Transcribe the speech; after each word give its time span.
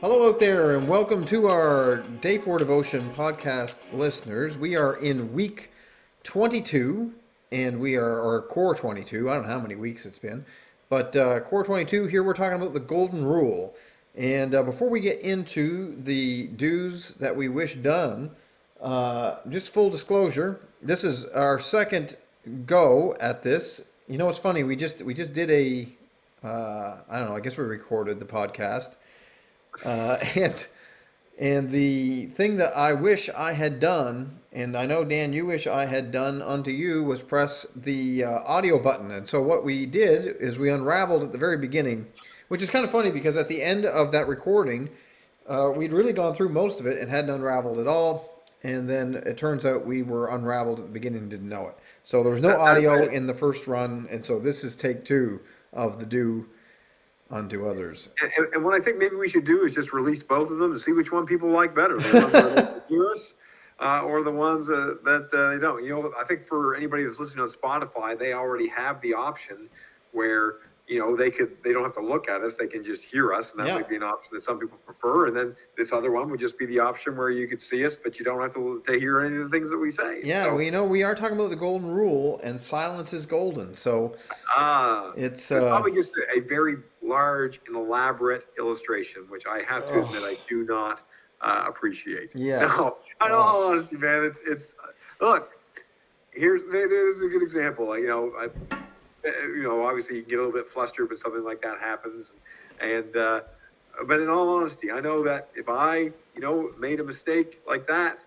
Hello 0.00 0.28
out 0.28 0.38
there, 0.38 0.76
and 0.76 0.86
welcome 0.86 1.24
to 1.24 1.48
our 1.48 1.96
Day 2.20 2.38
4 2.38 2.58
Devotion 2.58 3.10
podcast 3.16 3.78
listeners. 3.92 4.56
We 4.56 4.76
are 4.76 4.94
in 4.94 5.32
week 5.32 5.72
22, 6.22 7.12
and 7.50 7.80
we 7.80 7.96
are, 7.96 8.20
or 8.20 8.42
core 8.42 8.76
22. 8.76 9.28
I 9.28 9.34
don't 9.34 9.42
know 9.42 9.48
how 9.48 9.58
many 9.58 9.74
weeks 9.74 10.06
it's 10.06 10.20
been, 10.20 10.44
but 10.88 11.16
uh, 11.16 11.40
core 11.40 11.64
22, 11.64 12.06
here 12.06 12.22
we're 12.22 12.32
talking 12.32 12.62
about 12.62 12.74
the 12.74 12.78
Golden 12.78 13.24
Rule. 13.24 13.74
And 14.16 14.54
uh, 14.54 14.62
before 14.62 14.88
we 14.88 15.00
get 15.00 15.18
into 15.18 15.96
the 15.96 16.46
do's 16.46 17.14
that 17.14 17.34
we 17.34 17.48
wish 17.48 17.74
done, 17.74 18.30
uh, 18.80 19.38
just 19.48 19.74
full 19.74 19.90
disclosure, 19.90 20.60
this 20.80 21.02
is 21.02 21.24
our 21.24 21.58
second 21.58 22.14
go 22.66 23.16
at 23.18 23.42
this. 23.42 23.88
You 24.06 24.18
know, 24.18 24.28
it's 24.28 24.38
funny. 24.38 24.62
We 24.62 24.76
just 24.76 25.02
we 25.02 25.12
just 25.12 25.32
did 25.32 25.50
a 25.50 25.88
uh, 26.46 26.98
I 27.10 27.18
don't 27.18 27.30
know. 27.30 27.36
I 27.36 27.40
guess 27.40 27.58
we 27.58 27.64
recorded 27.64 28.20
the 28.20 28.26
podcast 28.26 28.94
uh, 29.84 30.18
and 30.34 30.66
and 31.38 31.70
the 31.70 32.26
thing 32.26 32.56
that 32.56 32.76
I 32.76 32.92
wish 32.94 33.30
I 33.30 33.52
had 33.52 33.78
done, 33.78 34.40
and 34.52 34.76
I 34.76 34.86
know 34.86 35.04
Dan, 35.04 35.32
you 35.32 35.46
wish 35.46 35.68
I 35.68 35.86
had 35.86 36.10
done 36.10 36.42
unto 36.42 36.70
you, 36.70 37.04
was 37.04 37.22
press 37.22 37.64
the 37.76 38.24
uh, 38.24 38.30
audio 38.44 38.82
button. 38.82 39.12
And 39.12 39.28
so 39.28 39.40
what 39.40 39.64
we 39.64 39.86
did 39.86 40.36
is 40.40 40.58
we 40.58 40.68
unraveled 40.68 41.22
at 41.22 41.30
the 41.30 41.38
very 41.38 41.56
beginning, 41.56 42.08
which 42.48 42.60
is 42.60 42.70
kind 42.70 42.84
of 42.84 42.90
funny 42.90 43.12
because 43.12 43.36
at 43.36 43.48
the 43.48 43.62
end 43.62 43.86
of 43.86 44.10
that 44.10 44.26
recording, 44.26 44.90
uh, 45.48 45.70
we'd 45.74 45.92
really 45.92 46.12
gone 46.12 46.34
through 46.34 46.48
most 46.48 46.80
of 46.80 46.86
it 46.86 46.98
and 46.98 47.08
hadn't 47.08 47.30
unraveled 47.30 47.78
at 47.78 47.86
all. 47.86 48.44
And 48.64 48.88
then 48.88 49.14
it 49.14 49.38
turns 49.38 49.64
out 49.64 49.86
we 49.86 50.02
were 50.02 50.30
unraveled 50.30 50.80
at 50.80 50.86
the 50.86 50.92
beginning 50.92 51.20
and 51.20 51.30
didn't 51.30 51.48
know 51.48 51.68
it. 51.68 51.78
So 52.02 52.24
there 52.24 52.32
was 52.32 52.42
no 52.42 52.58
audio 52.58 53.06
in 53.06 53.26
the 53.26 53.34
first 53.34 53.68
run, 53.68 54.08
and 54.10 54.24
so 54.24 54.40
this 54.40 54.64
is 54.64 54.74
take 54.74 55.04
two 55.04 55.40
of 55.72 56.00
the 56.00 56.06
do 56.06 56.48
unto 57.30 57.68
others. 57.68 58.08
And, 58.22 58.46
and, 58.54 58.64
what 58.64 58.74
I 58.74 58.82
think 58.82 58.98
maybe 58.98 59.16
we 59.16 59.28
should 59.28 59.44
do 59.44 59.64
is 59.64 59.74
just 59.74 59.92
release 59.92 60.22
both 60.22 60.50
of 60.50 60.58
them 60.58 60.72
to 60.72 60.80
see 60.80 60.92
which 60.92 61.12
one 61.12 61.26
people 61.26 61.50
like 61.50 61.74
better. 61.74 61.98
The 61.98 62.20
ones 62.20 62.32
that 62.32 62.84
uh, 63.80 64.02
or 64.02 64.22
the 64.22 64.32
ones 64.32 64.68
uh, 64.68 64.94
that 65.04 65.28
uh, 65.32 65.54
they 65.54 65.58
don't. 65.58 65.84
You 65.84 65.90
know, 65.90 66.12
I 66.18 66.24
think 66.24 66.46
for 66.46 66.74
anybody 66.74 67.04
that's 67.04 67.18
listening 67.18 67.44
on 67.44 67.50
Spotify, 67.50 68.18
they 68.18 68.32
already 68.32 68.68
have 68.68 69.00
the 69.02 69.14
option 69.14 69.68
where 70.12 70.56
you 70.88 70.98
know 70.98 71.14
they 71.14 71.30
could 71.30 71.56
they 71.62 71.72
don't 71.72 71.84
have 71.84 71.94
to 71.94 72.00
look 72.00 72.28
at 72.28 72.40
us 72.40 72.54
they 72.54 72.66
can 72.66 72.82
just 72.82 73.04
hear 73.04 73.32
us 73.32 73.50
and 73.52 73.60
that 73.60 73.68
yeah. 73.68 73.74
might 73.74 73.88
be 73.88 73.96
an 73.96 74.02
option 74.02 74.30
that 74.32 74.42
some 74.42 74.58
people 74.58 74.78
prefer 74.78 75.26
and 75.26 75.36
then 75.36 75.54
this 75.76 75.92
other 75.92 76.10
one 76.10 76.30
would 76.30 76.40
just 76.40 76.58
be 76.58 76.66
the 76.66 76.78
option 76.78 77.16
where 77.16 77.30
you 77.30 77.46
could 77.46 77.60
see 77.60 77.84
us 77.86 77.94
but 78.02 78.18
you 78.18 78.24
don't 78.24 78.40
have 78.40 78.54
to, 78.54 78.82
to 78.86 78.98
hear 78.98 79.20
any 79.20 79.36
of 79.36 79.44
the 79.44 79.50
things 79.50 79.70
that 79.70 79.76
we 79.76 79.92
say 79.92 80.20
yeah 80.24 80.44
so, 80.44 80.54
well, 80.54 80.62
you 80.62 80.70
know 80.70 80.84
we 80.84 81.02
are 81.02 81.14
talking 81.14 81.36
about 81.36 81.50
the 81.50 81.56
golden 81.56 81.90
rule 81.90 82.40
and 82.42 82.60
silence 82.60 83.12
is 83.12 83.26
golden 83.26 83.74
so 83.74 84.16
uh, 84.56 85.12
it's 85.16 85.52
uh, 85.52 85.60
probably 85.60 85.92
just 85.92 86.12
a, 86.16 86.38
a, 86.38 86.40
very 86.40 86.76
large 87.02 87.60
and 87.66 87.76
elaborate 87.76 88.46
illustration 88.58 89.22
which 89.28 89.44
i 89.46 89.62
have 89.68 89.82
to 89.84 89.94
oh. 89.94 90.06
admit 90.06 90.22
i 90.24 90.36
do 90.48 90.64
not 90.64 91.02
uh, 91.42 91.64
appreciate 91.68 92.30
yeah 92.34 92.60
no 92.60 92.96
in 93.26 93.32
all 93.32 93.62
oh. 93.62 93.70
honesty 93.70 93.96
man 93.96 94.24
it's 94.24 94.40
it's 94.46 94.74
look 95.20 95.50
here's 96.32 96.62
there's 96.70 97.20
a 97.20 97.28
good 97.28 97.42
example 97.42 97.96
you 97.98 98.06
know 98.06 98.32
I, 98.38 98.48
you 99.24 99.62
know, 99.62 99.86
obviously 99.86 100.16
you 100.16 100.22
get 100.22 100.34
a 100.34 100.42
little 100.44 100.52
bit 100.52 100.68
flustered, 100.68 101.08
but 101.08 101.20
something 101.20 101.44
like 101.44 101.62
that 101.62 101.78
happens. 101.80 102.30
And, 102.80 103.16
uh, 103.16 103.40
but 104.06 104.20
in 104.20 104.28
all 104.28 104.48
honesty, 104.48 104.90
I 104.90 105.00
know 105.00 105.22
that 105.24 105.48
if 105.54 105.68
I, 105.68 106.10
you 106.34 106.40
know, 106.40 106.70
made 106.78 107.00
a 107.00 107.04
mistake 107.04 107.60
like 107.66 107.86
that, 107.88 108.18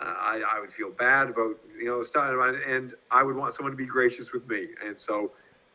uh, 0.00 0.04
I, 0.04 0.42
I 0.56 0.60
would 0.60 0.72
feel 0.72 0.90
bad 0.90 1.28
about, 1.28 1.56
you 1.78 1.84
know, 1.84 2.02
starting, 2.02 2.62
and 2.66 2.94
I 3.10 3.22
would 3.22 3.36
want 3.36 3.54
someone 3.54 3.72
to 3.72 3.76
be 3.76 3.86
gracious 3.86 4.32
with 4.32 4.48
me. 4.48 4.68
And 4.84 4.98
so, 4.98 5.32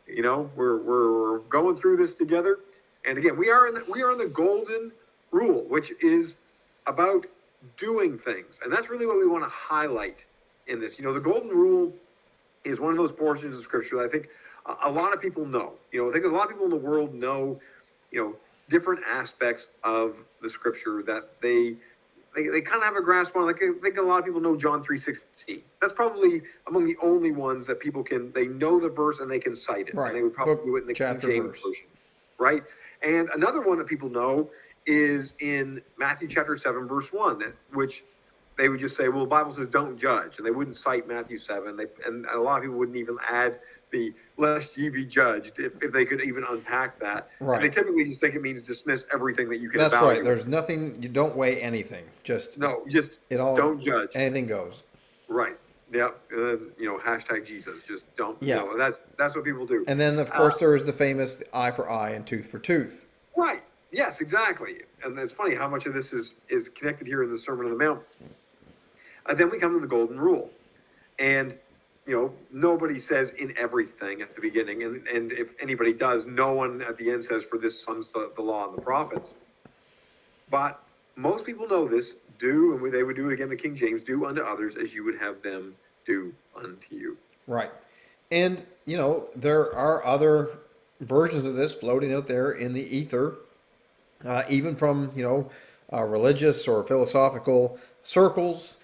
you 0.08 0.24
know, 0.24 0.50
we're, 0.56 0.78
we're 0.78 1.40
going 1.40 1.76
through 1.76 1.98
this 1.98 2.16
together. 2.16 2.60
And 3.08 3.20
again, 3.20 3.38
we 3.38 3.52
are 3.52 3.68
in 3.68 3.76
the, 3.76 3.84
we 3.88 4.02
are 4.02 4.12
in 4.12 4.18
the 4.18 4.26
golden 4.26 4.92
rule, 5.32 5.64
which 5.68 5.94
is 6.02 6.34
about 6.88 7.28
doing 7.78 8.18
things. 8.18 8.56
And 8.64 8.74
that's 8.74 8.90
really 8.90 9.06
what 9.06 9.18
we 9.18 9.28
want 9.28 9.44
to 9.44 9.50
highlight 9.50 10.18
in 10.68 10.80
this. 10.80 10.98
You 10.98 11.06
know, 11.06 11.14
the 11.14 11.20
golden 11.20 11.50
rule 11.50 11.94
is 12.64 12.80
one 12.80 12.92
of 12.92 12.98
those 12.98 13.12
portions 13.12 13.56
of 13.56 13.62
scripture 13.62 13.98
that 13.98 14.06
I 14.06 14.08
think 14.08 14.30
a 14.84 14.90
lot 14.90 15.14
of 15.14 15.22
people 15.22 15.46
know. 15.46 15.74
You 15.92 16.04
know, 16.04 16.10
I 16.10 16.14
think 16.14 16.26
a 16.26 16.30
lot 16.30 16.44
of 16.46 16.50
people 16.50 16.66
in 16.66 16.72
the 16.72 16.78
world 16.78 17.14
know, 17.14 17.60
you 18.12 18.22
know, 18.22 18.36
different 18.70 19.02
aspects 19.08 19.68
of 19.84 20.16
the 20.42 20.50
scripture 20.50 21.04
that 21.04 21.30
they 21.42 21.76
they, 22.36 22.48
they 22.50 22.60
kind 22.62 22.78
of 22.78 22.84
have 22.84 22.96
a 22.98 23.02
grasp 23.02 23.36
on. 23.36 23.46
Like 23.46 23.64
I 23.64 23.72
think 23.82 23.98
a 23.98 24.02
lot 24.02 24.20
of 24.20 24.26
people 24.26 24.42
know 24.42 24.56
John 24.58 24.84
three 24.84 25.00
sixteen. 25.00 25.62
That's 25.82 25.94
probably 25.94 26.42
among 26.68 26.86
the 26.86 26.98
only 27.02 27.32
ones 27.32 27.66
that 27.68 27.80
people 27.80 28.04
can 28.04 28.32
they 28.34 28.48
know 28.48 28.80
the 28.80 28.90
verse 28.90 29.20
and 29.20 29.30
they 29.30 29.40
can 29.40 29.56
cite 29.56 29.90
it. 29.90 29.96
Right. 29.96 30.10
And 30.10 30.18
they 30.18 30.24
would 30.24 30.34
probably 30.34 30.56
Book, 30.56 30.66
do 30.66 30.76
it 30.78 30.82
in 30.82 30.88
the 30.88 30.94
King 30.94 31.20
James 31.20 31.52
verse. 31.52 31.62
version. 31.62 31.86
Right. 32.38 32.64
And 33.02 33.30
another 33.30 33.62
one 33.62 33.78
that 33.78 33.88
people 33.88 34.10
know 34.10 34.50
is 34.86 35.34
in 35.40 35.82
Matthew 35.98 36.28
chapter 36.28 36.58
seven 36.58 36.88
verse 36.88 37.12
one, 37.14 37.42
which 37.74 38.04
they 38.58 38.70
would 38.70 38.80
just 38.80 38.96
say, 38.96 39.10
well, 39.10 39.22
the 39.22 39.30
Bible 39.30 39.54
says 39.54 39.68
don't 39.70 39.98
judge, 39.98 40.38
and 40.38 40.46
they 40.46 40.52
wouldn't 40.52 40.78
cite 40.78 41.08
Matthew 41.08 41.38
seven. 41.38 41.78
They 41.78 41.86
and 42.06 42.26
a 42.26 42.40
lot 42.40 42.58
of 42.58 42.64
people 42.64 42.78
wouldn't 42.78 42.98
even 42.98 43.18
add 43.30 43.60
the 43.92 44.14
lest 44.38 44.78
ye 44.78 44.90
be 44.90 45.06
judged, 45.06 45.60
if, 45.60 45.82
if 45.82 45.92
they 45.92 46.06
could 46.06 46.22
even 46.22 46.44
unpack 46.50 47.00
that. 47.00 47.30
Right. 47.40 47.62
They 47.62 47.70
typically 47.70 48.06
just 48.06 48.22
think 48.22 48.36
it 48.36 48.42
means 48.42 48.64
dismiss 48.64 49.06
everything 49.14 49.50
that 49.50 49.58
you 49.58 49.70
can. 49.70 49.80
That's 49.80 49.94
evaluate. 49.94 50.18
right. 50.18 50.26
There's 50.26 50.46
nothing. 50.46 51.02
You 51.02 51.10
don't 51.10 51.36
weigh 51.36 51.62
anything. 51.62 52.06
Just 52.24 52.58
no. 52.58 52.84
Just 52.90 53.20
it 53.30 53.40
all. 53.40 53.56
Don't 53.56 53.80
judge. 53.82 54.10
Anything 54.16 54.48
goes. 54.48 54.84
Right. 55.28 55.58
Yep. 55.94 56.20
Uh, 56.32 56.38
you 56.78 56.86
know, 56.86 56.98
hashtag 56.98 57.46
Jesus. 57.46 57.84
Just 57.88 58.04
don't. 58.16 58.42
Yeah. 58.42 58.62
You 58.62 58.66
know, 58.72 58.78
that's 58.78 58.98
that's 59.18 59.36
what 59.36 59.46
people 59.46 59.66
do. 59.66 59.84
And 59.88 60.00
then 60.00 60.20
of 60.20 60.32
course 60.32 60.56
uh, 60.56 60.60
there 60.60 60.76
is 60.76 60.84
the 60.84 60.94
famous 60.94 61.42
eye 61.54 61.72
for 61.72 61.90
eye 61.90 62.12
and 62.12 62.26
tooth 62.26 62.48
for 62.48 62.60
tooth. 62.60 63.08
Right. 63.38 63.64
Yes. 63.92 64.20
Exactly. 64.20 64.78
And 65.04 65.18
it's 65.20 65.34
funny 65.34 65.56
how 65.56 65.70
much 65.70 65.86
of 65.86 65.94
this 65.94 66.12
is 66.12 66.34
is 66.50 66.70
connected 66.70 67.08
here 67.08 67.24
in 67.24 67.32
the 67.32 67.40
Sermon 67.40 67.66
on 67.68 67.72
the 67.72 67.84
Mount. 67.84 68.02
And 69.28 69.38
then 69.38 69.50
we 69.50 69.58
come 69.58 69.74
to 69.74 69.80
the 69.80 69.88
Golden 69.88 70.20
Rule, 70.20 70.52
and 71.18 71.56
you 72.06 72.16
know, 72.16 72.34
nobody 72.52 73.00
says 73.00 73.32
in 73.32 73.54
everything 73.58 74.22
at 74.22 74.36
the 74.36 74.42
beginning, 74.42 74.84
and, 74.84 75.08
and 75.08 75.32
if 75.32 75.56
anybody 75.60 75.92
does, 75.92 76.24
no 76.26 76.54
one 76.54 76.82
at 76.84 76.98
the 76.98 77.10
end 77.10 77.26
says, 77.26 77.44
for 77.44 77.58
this 77.58 77.82
sums 77.82 78.12
the, 78.12 78.32
the 78.36 78.42
law 78.42 78.68
and 78.68 78.78
the 78.78 78.82
prophets. 78.82 79.34
But 80.52 80.80
most 81.16 81.46
people 81.46 81.68
know 81.68 81.88
this, 81.88 82.14
do, 82.38 82.78
and 82.78 82.94
they 82.94 83.04
would 83.04 83.16
do 83.16 83.30
it 83.30 83.34
again, 83.34 83.50
the 83.50 83.56
King 83.56 83.76
James, 83.76 84.04
do 84.04 84.26
unto 84.26 84.42
others 84.42 84.76
as 84.76 84.94
you 84.94 85.04
would 85.04 85.18
have 85.18 85.42
them 85.42 85.74
do 86.06 86.34
unto 86.56 86.96
you. 86.96 87.18
Right. 87.48 87.72
And, 88.30 88.64
you 88.86 88.98
know, 88.98 89.28
there 89.36 89.74
are 89.74 90.06
other 90.06 90.50
versions 91.02 91.46
of 91.46 91.56
this 91.56 91.74
floating 91.74 92.14
out 92.14 92.28
there 92.28 92.52
in 92.52 92.74
the 92.74 92.96
ether, 92.96 93.36
uh, 94.24 94.44
even 94.50 94.76
from, 94.76 95.12
you 95.16 95.24
know, 95.24 95.50
uh, 95.92 96.04
religious 96.04 96.68
or 96.68 96.84
philosophical 96.84 97.80
circles. 98.04 98.78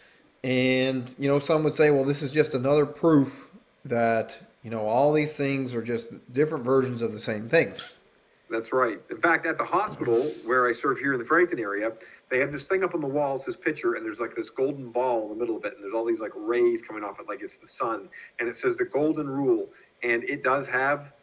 And, 0.44 1.14
you 1.20 1.28
know, 1.28 1.40
some 1.40 1.64
would 1.64 1.74
say, 1.74 1.92
well, 1.92 2.04
this 2.04 2.22
is 2.22 2.34
just 2.34 2.56
another 2.56 2.86
proof 2.86 3.50
that, 3.86 4.40
you 4.64 4.72
know, 4.72 4.82
all 4.82 5.14
these 5.14 5.38
things 5.38 5.74
are 5.74 5.84
just 5.84 6.10
different 6.34 6.64
versions 6.64 7.02
of 7.02 7.12
the 7.12 7.20
same 7.20 7.48
thing. 7.48 7.74
That's 8.50 8.74
right. 8.74 9.00
In 9.10 9.18
fact, 9.18 9.46
at 9.46 9.58
the 9.58 9.64
hospital 9.64 10.24
where 10.44 10.68
I 10.68 10.74
serve 10.74 11.00
here 11.00 11.14
in 11.14 11.20
the 11.20 11.26
Franklin 11.26 11.60
area, 11.60 11.94
they 12.30 12.40
have 12.40 12.52
this 12.52 12.66
thing 12.66 12.84
up 12.84 12.94
on 12.94 13.02
the 13.02 13.08
wall, 13.08 13.38
it's 13.38 13.46
this 13.46 13.56
picture, 13.56 13.94
and 13.94 14.06
there's 14.06 14.20
like 14.20 14.36
this 14.36 14.50
golden 14.50 14.92
ball 14.92 15.24
in 15.24 15.30
the 15.30 15.36
middle 15.36 15.56
of 15.56 15.64
it, 15.66 15.74
and 15.76 15.84
there's 15.84 15.94
all 15.94 16.06
these 16.06 16.20
like 16.20 16.32
rays 16.36 16.82
coming 16.82 17.04
off 17.04 17.20
it 17.20 17.28
like 17.28 17.42
it's 17.42 17.58
the 17.58 17.68
sun. 17.68 18.10
And 18.40 18.50
it 18.50 18.56
says 18.56 18.76
the 18.76 18.86
golden 18.86 19.30
rule. 19.30 19.70
And 20.04 20.24
it 20.24 20.44
does 20.44 20.68
have 20.68 21.14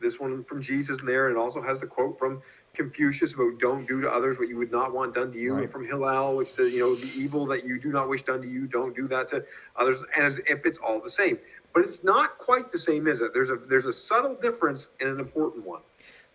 this 0.00 0.18
one 0.18 0.44
from 0.44 0.62
Jesus 0.62 1.00
in 1.00 1.06
there, 1.06 1.28
and 1.28 1.36
it 1.36 1.40
also 1.40 1.60
has 1.60 1.80
the 1.80 1.86
quote 1.86 2.18
from 2.18 2.40
Confucius 2.74 3.34
about 3.34 3.58
don't 3.58 3.86
do 3.86 4.00
to 4.00 4.10
others 4.10 4.38
what 4.38 4.48
you 4.48 4.56
would 4.56 4.70
not 4.70 4.92
want 4.92 5.14
done 5.14 5.32
to 5.32 5.38
you. 5.38 5.54
Right. 5.54 5.70
From 5.70 5.86
Hillel, 5.86 6.36
which 6.36 6.50
says, 6.50 6.72
you 6.72 6.80
know, 6.80 6.94
the 6.94 7.10
evil 7.16 7.46
that 7.46 7.64
you 7.64 7.80
do 7.80 7.90
not 7.90 8.08
wish 8.08 8.22
done 8.22 8.40
to 8.42 8.48
you, 8.48 8.66
don't 8.66 8.94
do 8.94 9.08
that 9.08 9.28
to 9.30 9.44
others, 9.76 9.98
and 10.16 10.24
as 10.24 10.38
if 10.46 10.64
it's 10.64 10.78
all 10.78 11.00
the 11.00 11.10
same. 11.10 11.38
But 11.74 11.84
it's 11.84 12.02
not 12.02 12.38
quite 12.38 12.72
the 12.72 12.78
same, 12.78 13.06
is 13.06 13.20
it? 13.20 13.32
There's 13.32 13.50
a 13.50 13.56
there's 13.56 13.86
a 13.86 13.92
subtle 13.92 14.34
difference 14.34 14.88
and 15.00 15.08
an 15.08 15.20
important 15.20 15.64
one. 15.64 15.82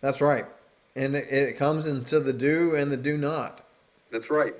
That's 0.00 0.20
right, 0.20 0.44
and 0.94 1.16
it, 1.16 1.28
it 1.30 1.56
comes 1.56 1.86
into 1.86 2.20
the 2.20 2.32
do 2.32 2.74
and 2.76 2.90
the 2.92 2.96
do 2.96 3.16
not. 3.16 3.64
That's 4.10 4.30
right. 4.30 4.54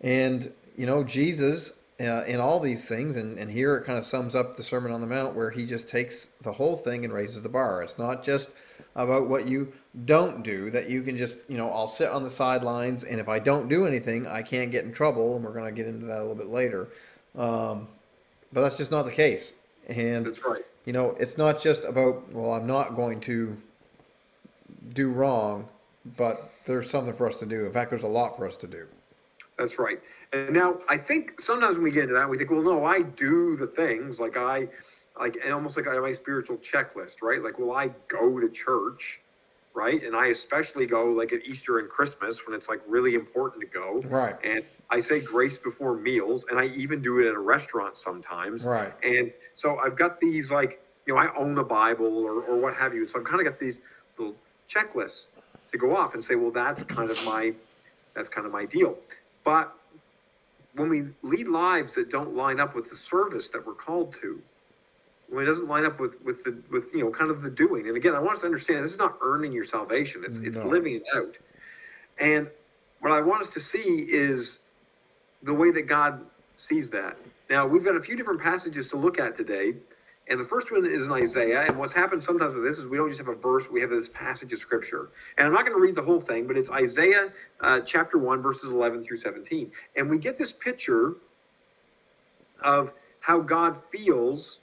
And 0.00 0.52
you 0.76 0.86
know, 0.86 1.02
Jesus 1.02 1.74
uh, 2.00 2.24
in 2.24 2.40
all 2.40 2.60
these 2.60 2.86
things, 2.86 3.16
and, 3.16 3.38
and 3.38 3.50
here 3.50 3.76
it 3.76 3.84
kind 3.84 3.98
of 3.98 4.04
sums 4.04 4.34
up 4.34 4.56
the 4.56 4.62
Sermon 4.62 4.92
on 4.92 5.00
the 5.00 5.06
Mount, 5.06 5.34
where 5.34 5.50
he 5.50 5.64
just 5.64 5.88
takes 5.88 6.28
the 6.42 6.52
whole 6.52 6.76
thing 6.76 7.04
and 7.04 7.12
raises 7.12 7.42
the 7.42 7.48
bar. 7.48 7.82
It's 7.82 7.98
not 7.98 8.22
just 8.22 8.50
about 8.96 9.28
what 9.28 9.46
you 9.46 9.72
don't 10.04 10.42
do, 10.42 10.70
that 10.70 10.90
you 10.90 11.02
can 11.02 11.16
just, 11.16 11.38
you 11.48 11.56
know, 11.56 11.70
I'll 11.70 11.86
sit 11.86 12.08
on 12.08 12.24
the 12.24 12.30
sidelines, 12.30 13.04
and 13.04 13.20
if 13.20 13.28
I 13.28 13.38
don't 13.38 13.68
do 13.68 13.86
anything, 13.86 14.26
I 14.26 14.42
can't 14.42 14.70
get 14.70 14.84
in 14.84 14.92
trouble, 14.92 15.36
and 15.36 15.44
we're 15.44 15.52
going 15.52 15.66
to 15.66 15.72
get 15.72 15.86
into 15.86 16.06
that 16.06 16.18
a 16.18 16.20
little 16.20 16.34
bit 16.34 16.46
later. 16.46 16.88
Um, 17.36 17.86
but 18.52 18.62
that's 18.62 18.76
just 18.76 18.90
not 18.90 19.04
the 19.04 19.12
case. 19.12 19.52
And, 19.88 20.26
that's 20.26 20.44
right. 20.44 20.64
you 20.86 20.92
know, 20.92 21.14
it's 21.20 21.36
not 21.36 21.62
just 21.62 21.84
about, 21.84 22.32
well, 22.32 22.52
I'm 22.52 22.66
not 22.66 22.96
going 22.96 23.20
to 23.20 23.56
do 24.94 25.10
wrong, 25.10 25.68
but 26.16 26.50
there's 26.64 26.88
something 26.88 27.12
for 27.12 27.28
us 27.28 27.36
to 27.38 27.46
do. 27.46 27.66
In 27.66 27.72
fact, 27.72 27.90
there's 27.90 28.02
a 28.02 28.08
lot 28.08 28.36
for 28.36 28.46
us 28.46 28.56
to 28.56 28.66
do. 28.66 28.86
That's 29.58 29.78
right. 29.78 30.00
And 30.32 30.52
now 30.52 30.78
I 30.88 30.96
think 30.96 31.40
sometimes 31.40 31.74
when 31.74 31.84
we 31.84 31.90
get 31.90 32.04
into 32.04 32.14
that, 32.14 32.28
we 32.28 32.38
think, 32.38 32.50
well, 32.50 32.62
no, 32.62 32.84
I 32.84 33.02
do 33.02 33.56
the 33.56 33.66
things 33.66 34.18
like 34.18 34.36
I, 34.36 34.68
like 35.18 35.36
and 35.42 35.52
almost 35.52 35.76
like 35.76 35.86
I 35.88 35.94
have 35.94 36.02
my 36.02 36.14
spiritual 36.14 36.58
checklist, 36.58 37.22
right? 37.22 37.42
Like, 37.42 37.58
will 37.58 37.72
I 37.72 37.90
go 38.08 38.38
to 38.38 38.48
church, 38.48 39.20
right? 39.74 40.02
And 40.02 40.16
I 40.16 40.28
especially 40.28 40.86
go 40.86 41.06
like 41.06 41.32
at 41.32 41.44
Easter 41.44 41.78
and 41.78 41.88
Christmas 41.88 42.46
when 42.46 42.56
it's 42.56 42.68
like 42.68 42.80
really 42.86 43.14
important 43.14 43.60
to 43.60 43.66
go. 43.66 43.98
Right. 44.04 44.34
And 44.44 44.62
I 44.90 45.00
say 45.00 45.20
grace 45.20 45.58
before 45.58 45.96
meals, 45.96 46.44
and 46.50 46.58
I 46.58 46.66
even 46.66 47.02
do 47.02 47.18
it 47.20 47.28
at 47.28 47.34
a 47.34 47.38
restaurant 47.38 47.96
sometimes. 47.96 48.62
Right. 48.62 48.92
And 49.02 49.32
so 49.54 49.78
I've 49.78 49.96
got 49.96 50.20
these 50.20 50.50
like, 50.50 50.82
you 51.06 51.14
know, 51.14 51.20
I 51.20 51.34
own 51.36 51.58
a 51.58 51.64
Bible 51.64 52.24
or, 52.24 52.42
or 52.42 52.56
what 52.56 52.74
have 52.74 52.94
you. 52.94 53.06
So 53.06 53.18
I've 53.18 53.24
kind 53.24 53.40
of 53.40 53.46
got 53.46 53.58
these 53.60 53.78
little 54.18 54.34
checklists 54.70 55.26
to 55.72 55.78
go 55.78 55.96
off 55.96 56.14
and 56.14 56.22
say, 56.22 56.34
well, 56.34 56.50
that's 56.50 56.82
kind 56.84 57.10
of 57.10 57.24
my, 57.24 57.52
that's 58.14 58.28
kind 58.28 58.46
of 58.46 58.52
my 58.52 58.64
deal. 58.64 58.96
But 59.44 59.72
when 60.74 60.88
we 60.88 61.04
lead 61.22 61.48
lives 61.48 61.94
that 61.94 62.10
don't 62.10 62.34
line 62.34 62.60
up 62.60 62.74
with 62.74 62.90
the 62.90 62.96
service 62.96 63.48
that 63.48 63.66
we're 63.66 63.74
called 63.74 64.14
to, 64.20 64.40
when 65.28 65.44
it 65.44 65.46
doesn't 65.46 65.68
line 65.68 65.84
up 65.84 66.00
with 66.00 66.14
with 66.24 66.44
the 66.44 66.56
with 66.70 66.86
you 66.92 67.00
know 67.00 67.10
kind 67.10 67.30
of 67.30 67.42
the 67.42 67.50
doing, 67.50 67.88
and 67.88 67.96
again, 67.96 68.14
I 68.14 68.20
want 68.20 68.36
us 68.36 68.40
to 68.40 68.46
understand 68.46 68.84
this 68.84 68.92
is 68.92 68.98
not 68.98 69.18
earning 69.22 69.52
your 69.52 69.64
salvation; 69.64 70.24
it's 70.24 70.38
it's 70.38 70.56
living 70.56 70.96
it 70.96 71.04
out. 71.14 71.36
And 72.18 72.48
what 73.00 73.12
I 73.12 73.20
want 73.20 73.42
us 73.42 73.52
to 73.54 73.60
see 73.60 74.06
is 74.08 74.58
the 75.42 75.54
way 75.54 75.70
that 75.70 75.82
God 75.82 76.24
sees 76.56 76.90
that. 76.90 77.16
Now, 77.50 77.66
we've 77.66 77.84
got 77.84 77.96
a 77.96 78.00
few 78.00 78.16
different 78.16 78.40
passages 78.40 78.88
to 78.88 78.96
look 78.96 79.18
at 79.18 79.36
today. 79.36 79.74
And 80.28 80.40
the 80.40 80.44
first 80.44 80.72
one 80.72 80.84
is 80.84 81.06
in 81.06 81.12
Isaiah. 81.12 81.62
And 81.66 81.78
what's 81.78 81.92
happened 81.92 82.22
sometimes 82.24 82.54
with 82.54 82.64
this 82.64 82.78
is 82.78 82.88
we 82.88 82.96
don't 82.96 83.08
just 83.08 83.20
have 83.20 83.28
a 83.28 83.34
verse, 83.34 83.64
we 83.70 83.80
have 83.80 83.90
this 83.90 84.08
passage 84.08 84.52
of 84.52 84.58
scripture. 84.58 85.10
And 85.38 85.46
I'm 85.46 85.52
not 85.52 85.64
going 85.64 85.76
to 85.76 85.80
read 85.80 85.94
the 85.94 86.02
whole 86.02 86.20
thing, 86.20 86.48
but 86.48 86.56
it's 86.56 86.68
Isaiah 86.70 87.28
uh, 87.60 87.80
chapter 87.80 88.18
1, 88.18 88.42
verses 88.42 88.64
11 88.64 89.04
through 89.04 89.18
17. 89.18 89.70
And 89.94 90.10
we 90.10 90.18
get 90.18 90.36
this 90.36 90.50
picture 90.50 91.14
of 92.60 92.92
how 93.20 93.40
God 93.40 93.76
feels 93.92 94.58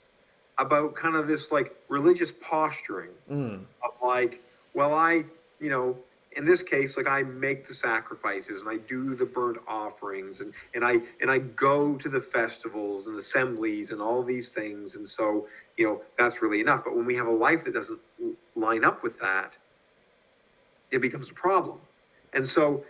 about 0.58 0.94
kind 0.94 1.16
of 1.16 1.26
this 1.26 1.50
like 1.50 1.74
religious 1.88 2.30
posturing 2.40 3.10
Mm. 3.30 3.64
of 3.82 3.92
like, 4.02 4.40
well, 4.74 4.94
I, 4.94 5.24
you 5.60 5.70
know, 5.70 5.96
in 6.36 6.44
this 6.44 6.62
case, 6.62 6.96
like 6.96 7.06
I 7.06 7.22
make 7.22 7.66
the 7.68 7.74
sacrifices 7.74 8.60
and 8.60 8.68
I 8.68 8.76
do 8.88 9.14
the 9.14 9.24
burnt 9.24 9.58
offerings 9.68 10.40
and, 10.40 10.52
and 10.74 10.84
I 10.84 10.98
and 11.20 11.30
I 11.30 11.38
go 11.38 11.94
to 11.96 12.08
the 12.08 12.20
festivals 12.20 13.06
and 13.06 13.18
assemblies 13.18 13.90
and 13.92 14.00
all 14.02 14.22
these 14.24 14.48
things. 14.50 14.96
And 14.96 15.08
so, 15.08 15.46
you 15.76 15.86
know, 15.86 16.02
that's 16.18 16.42
really 16.42 16.60
enough. 16.60 16.82
But 16.84 16.96
when 16.96 17.06
we 17.06 17.14
have 17.16 17.26
a 17.28 17.32
life 17.32 17.64
that 17.64 17.74
doesn't 17.74 18.00
line 18.56 18.84
up 18.84 19.02
with 19.04 19.18
that, 19.20 19.52
it 20.90 21.00
becomes 21.00 21.30
a 21.30 21.34
problem. 21.34 21.78
And 22.32 22.48
so 22.48 22.84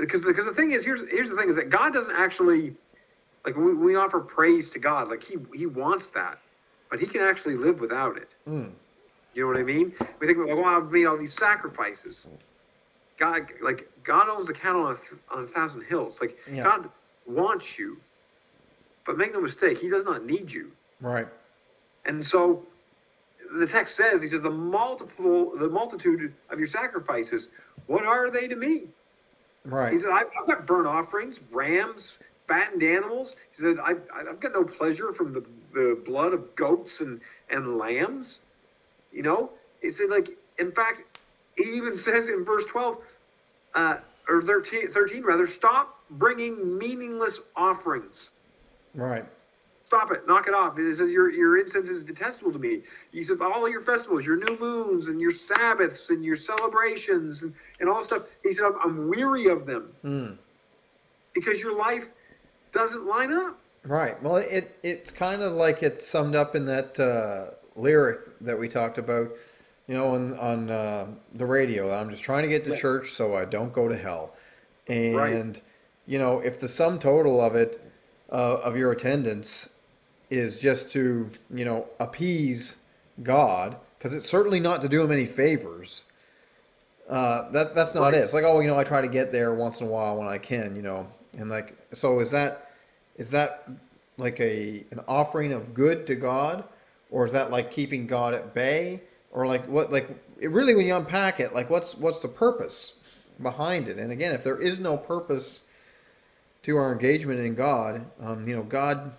because 0.00 0.24
because 0.24 0.46
the 0.46 0.54
thing 0.54 0.72
is 0.72 0.84
here's 0.84 1.00
here's 1.10 1.28
the 1.28 1.36
thing 1.36 1.50
is 1.50 1.56
that 1.56 1.70
God 1.70 1.92
doesn't 1.92 2.14
actually 2.14 2.74
like 3.44 3.56
when 3.56 3.66
we, 3.66 3.74
we 3.74 3.96
offer 3.96 4.20
praise 4.20 4.70
to 4.70 4.78
God, 4.78 5.08
like 5.08 5.24
he 5.24 5.36
he 5.54 5.66
wants 5.66 6.06
that, 6.08 6.38
but 6.94 7.00
he 7.00 7.08
can 7.08 7.22
actually 7.22 7.56
live 7.56 7.80
without 7.80 8.16
it. 8.16 8.28
Mm. 8.48 8.70
You 9.34 9.42
know 9.42 9.48
what 9.48 9.56
I 9.56 9.64
mean? 9.64 9.92
We 10.20 10.28
think, 10.28 10.38
well, 10.38 10.64
I've 10.64 10.92
made 10.92 11.06
all 11.06 11.18
these 11.18 11.34
sacrifices. 11.34 12.28
God, 13.18 13.48
like 13.60 13.90
God 14.04 14.28
owns 14.28 14.46
the 14.46 14.52
cattle 14.52 14.84
on 14.84 14.94
a, 14.94 15.34
on 15.34 15.42
a 15.42 15.46
thousand 15.48 15.82
hills. 15.86 16.18
Like 16.20 16.38
Yeah. 16.48 16.62
God 16.62 16.88
wants 17.26 17.80
you, 17.80 17.96
but 19.04 19.18
make 19.18 19.32
no 19.32 19.40
mistake, 19.40 19.80
He 19.80 19.88
does 19.90 20.04
not 20.04 20.24
need 20.24 20.52
you. 20.52 20.70
Right. 21.00 21.26
And 22.04 22.24
so, 22.24 22.64
the 23.58 23.66
text 23.66 23.96
says, 23.96 24.22
He 24.22 24.28
says, 24.28 24.42
the 24.42 24.50
multiple, 24.50 25.50
the 25.56 25.68
multitude 25.68 26.32
of 26.48 26.60
your 26.60 26.68
sacrifices, 26.68 27.48
what 27.88 28.04
are 28.06 28.30
they 28.30 28.46
to 28.46 28.54
me? 28.54 28.82
Right. 29.64 29.92
He 29.92 29.98
said, 29.98 30.10
I've, 30.10 30.28
I've 30.40 30.46
got 30.46 30.64
burnt 30.64 30.86
offerings, 30.86 31.40
rams, 31.50 32.18
fattened 32.46 32.84
animals. 32.84 33.34
He 33.50 33.62
said, 33.62 33.78
I've, 33.82 34.02
I've 34.14 34.38
got 34.38 34.52
no 34.52 34.62
pleasure 34.62 35.12
from 35.12 35.32
the, 35.32 35.44
the 35.74 36.00
blood 36.06 36.32
of 36.32 36.54
goats 36.56 37.00
and, 37.00 37.20
and 37.50 37.76
lambs. 37.76 38.40
You 39.12 39.22
know, 39.22 39.50
he 39.82 39.90
said, 39.90 40.08
like, 40.08 40.30
in 40.58 40.72
fact, 40.72 41.02
he 41.56 41.64
even 41.72 41.98
says 41.98 42.28
in 42.28 42.44
verse 42.44 42.64
12, 42.66 42.98
uh, 43.74 43.96
or 44.28 44.42
13, 44.42 44.90
13 44.92 45.22
rather, 45.22 45.46
stop 45.46 46.00
bringing 46.10 46.78
meaningless 46.78 47.40
offerings. 47.56 48.30
Right. 48.94 49.24
Stop 49.86 50.10
it, 50.12 50.26
knock 50.26 50.48
it 50.48 50.54
off. 50.54 50.78
It 50.78 50.96
says 50.96 51.10
your 51.10 51.30
your 51.30 51.58
incense 51.58 51.88
is 51.88 52.02
detestable 52.02 52.52
to 52.52 52.58
me. 52.58 52.82
He 53.12 53.22
said 53.22 53.40
all 53.40 53.68
your 53.68 53.82
festivals, 53.82 54.24
your 54.24 54.36
new 54.36 54.58
moons 54.58 55.08
and 55.08 55.20
your 55.20 55.30
Sabbaths 55.30 56.08
and 56.08 56.24
your 56.24 56.36
celebrations 56.36 57.42
and, 57.42 57.54
and 57.78 57.88
all 57.88 58.02
stuff. 58.02 58.22
He 58.42 58.54
said 58.54 58.64
I'm, 58.64 58.76
I'm 58.82 59.08
weary 59.08 59.46
of 59.48 59.66
them 59.66 59.92
Mm. 60.02 60.38
because 61.34 61.60
your 61.60 61.76
life 61.76 62.06
doesn't 62.72 63.06
line 63.06 63.32
up. 63.32 63.58
Right. 63.86 64.20
Well, 64.22 64.36
it 64.36 64.78
it's 64.82 65.10
kind 65.10 65.42
of 65.42 65.54
like 65.54 65.82
it's 65.82 66.06
summed 66.06 66.36
up 66.36 66.56
in 66.56 66.64
that 66.66 66.98
uh, 66.98 67.54
lyric 67.76 68.38
that 68.40 68.58
we 68.58 68.66
talked 68.68 68.96
about, 68.98 69.30
you 69.88 69.94
know, 69.94 70.14
on 70.14 70.38
on 70.38 70.70
uh, 70.70 71.06
the 71.34 71.44
radio. 71.44 71.94
I'm 71.94 72.08
just 72.10 72.22
trying 72.22 72.42
to 72.44 72.48
get 72.48 72.64
to 72.64 72.70
Yeah. 72.70 72.76
church 72.76 73.10
so 73.10 73.36
I 73.36 73.44
don't 73.44 73.72
go 73.72 73.86
to 73.88 73.96
hell. 73.96 74.34
And 74.88 75.14
Right. 75.16 75.62
you 76.06 76.18
know, 76.18 76.40
if 76.40 76.58
the 76.60 76.68
sum 76.68 76.98
total 76.98 77.40
of 77.42 77.54
it 77.56 77.80
uh, 78.30 78.60
of 78.62 78.76
your 78.76 78.92
attendance 78.92 79.68
is 80.30 80.58
just 80.58 80.90
to 80.92 81.30
you 81.54 81.64
know 81.66 81.86
appease 82.00 82.76
God, 83.22 83.76
because 83.98 84.14
it's 84.14 84.26
certainly 84.28 84.60
not 84.60 84.80
to 84.80 84.88
do 84.88 85.02
him 85.02 85.12
any 85.12 85.26
favors. 85.26 86.04
Uh, 87.08 87.50
that 87.50 87.74
that's 87.74 87.94
not 87.94 88.04
Right. 88.04 88.14
it. 88.14 88.18
It's 88.18 88.32
like, 88.32 88.44
oh, 88.44 88.60
you 88.60 88.66
know, 88.66 88.78
I 88.78 88.84
try 88.84 89.02
to 89.02 89.08
get 89.08 89.30
there 89.30 89.52
once 89.54 89.82
in 89.82 89.86
a 89.86 89.90
while 89.90 90.16
when 90.16 90.26
I 90.26 90.38
can, 90.38 90.74
you 90.74 90.80
know, 90.80 91.06
and 91.36 91.50
like, 91.50 91.76
so 91.92 92.18
is 92.20 92.30
that 92.30 92.70
is 93.16 93.30
that 93.30 93.68
like 94.16 94.40
a 94.40 94.84
an 94.90 95.00
offering 95.08 95.52
of 95.52 95.74
good 95.74 96.06
to 96.06 96.14
God, 96.14 96.64
or 97.10 97.24
is 97.24 97.32
that 97.32 97.50
like 97.50 97.70
keeping 97.70 98.06
God 98.06 98.34
at 98.34 98.54
bay, 98.54 99.00
or 99.32 99.46
like 99.46 99.66
what 99.68 99.92
like 99.92 100.08
it 100.40 100.50
really 100.50 100.74
when 100.74 100.86
you 100.86 100.94
unpack 100.96 101.40
it, 101.40 101.52
like 101.54 101.70
what's 101.70 101.96
what's 101.96 102.20
the 102.20 102.28
purpose 102.28 102.94
behind 103.42 103.88
it? 103.88 103.98
And 103.98 104.12
again, 104.12 104.34
if 104.34 104.42
there 104.42 104.60
is 104.60 104.80
no 104.80 104.96
purpose 104.96 105.62
to 106.62 106.76
our 106.76 106.92
engagement 106.92 107.40
in 107.40 107.54
God, 107.54 108.06
um, 108.20 108.46
you 108.48 108.56
know, 108.56 108.62
God, 108.62 109.12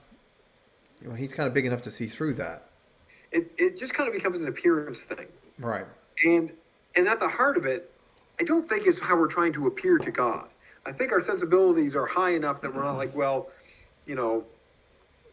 you 1.01 1.09
know, 1.09 1.15
He's 1.15 1.33
kind 1.33 1.47
of 1.47 1.53
big 1.53 1.65
enough 1.65 1.81
to 1.83 1.91
see 1.91 2.07
through 2.07 2.35
that, 2.35 2.69
It 3.31 3.51
it 3.57 3.77
just 3.79 3.93
kind 3.93 4.07
of 4.07 4.13
becomes 4.15 4.41
an 4.41 4.47
appearance 4.47 5.01
thing. 5.01 5.27
right? 5.59 5.85
And 6.23 6.51
and 6.95 7.07
at 7.07 7.19
the 7.19 7.27
heart 7.27 7.57
of 7.57 7.65
it, 7.65 7.91
I 8.39 8.43
don't 8.43 8.67
think 8.67 8.87
it's 8.87 8.99
how 8.99 9.17
we're 9.17 9.27
trying 9.27 9.53
to 9.53 9.67
appear 9.67 9.97
to 9.99 10.11
God. 10.11 10.47
I 10.85 10.91
think 10.91 11.11
our 11.11 11.21
sensibilities 11.21 11.95
are 11.95 12.05
high 12.05 12.31
enough 12.35 12.61
that 12.61 12.73
we're 12.73 12.83
not 12.83 12.97
like, 12.97 13.13
well, 13.15 13.49
you 14.05 14.15
know, 14.15 14.45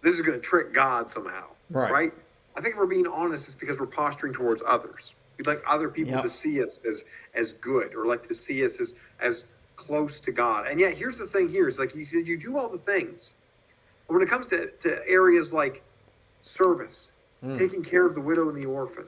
this 0.02 0.14
is 0.14 0.20
going 0.20 0.38
to 0.40 0.44
trick 0.44 0.72
God 0.74 1.10
somehow, 1.10 1.44
Right. 1.90 2.12
I 2.56 2.60
think 2.60 2.74
if 2.74 2.78
we're 2.78 2.86
being 2.86 3.06
honest, 3.06 3.46
it's 3.46 3.54
because 3.56 3.78
we're 3.78 3.86
posturing 3.86 4.32
towards 4.34 4.62
others. 4.66 5.14
We'd 5.38 5.46
like 5.46 5.62
other 5.66 5.88
people 5.88 6.12
Yep. 6.14 6.22
to 6.24 6.30
see 6.30 6.62
us 6.62 6.78
as 6.88 7.02
as 7.34 7.54
good, 7.54 7.94
or 7.94 8.04
like 8.06 8.28
to 8.28 8.34
see 8.34 8.64
us 8.64 8.78
as 8.80 8.92
as 9.20 9.44
close 9.76 10.20
to 10.20 10.32
God. 10.32 10.66
And 10.66 10.78
yet, 10.78 10.94
here's 10.94 11.16
the 11.16 11.26
thing: 11.26 11.48
here 11.48 11.66
is 11.68 11.78
like 11.78 11.92
He 11.92 12.04
said, 12.04 12.26
you 12.26 12.36
do 12.38 12.58
all 12.58 12.68
the 12.68 12.78
things, 12.78 13.32
but 14.06 14.14
when 14.14 14.22
it 14.22 14.28
comes 14.28 14.46
to 14.48 14.70
to 14.82 15.08
areas 15.08 15.52
like 15.52 15.82
service, 16.42 17.10
Mm. 17.42 17.58
taking 17.58 17.82
care 17.82 18.06
of 18.06 18.14
the 18.14 18.20
widow 18.20 18.48
and 18.50 18.56
the 18.56 18.66
orphan, 18.66 19.06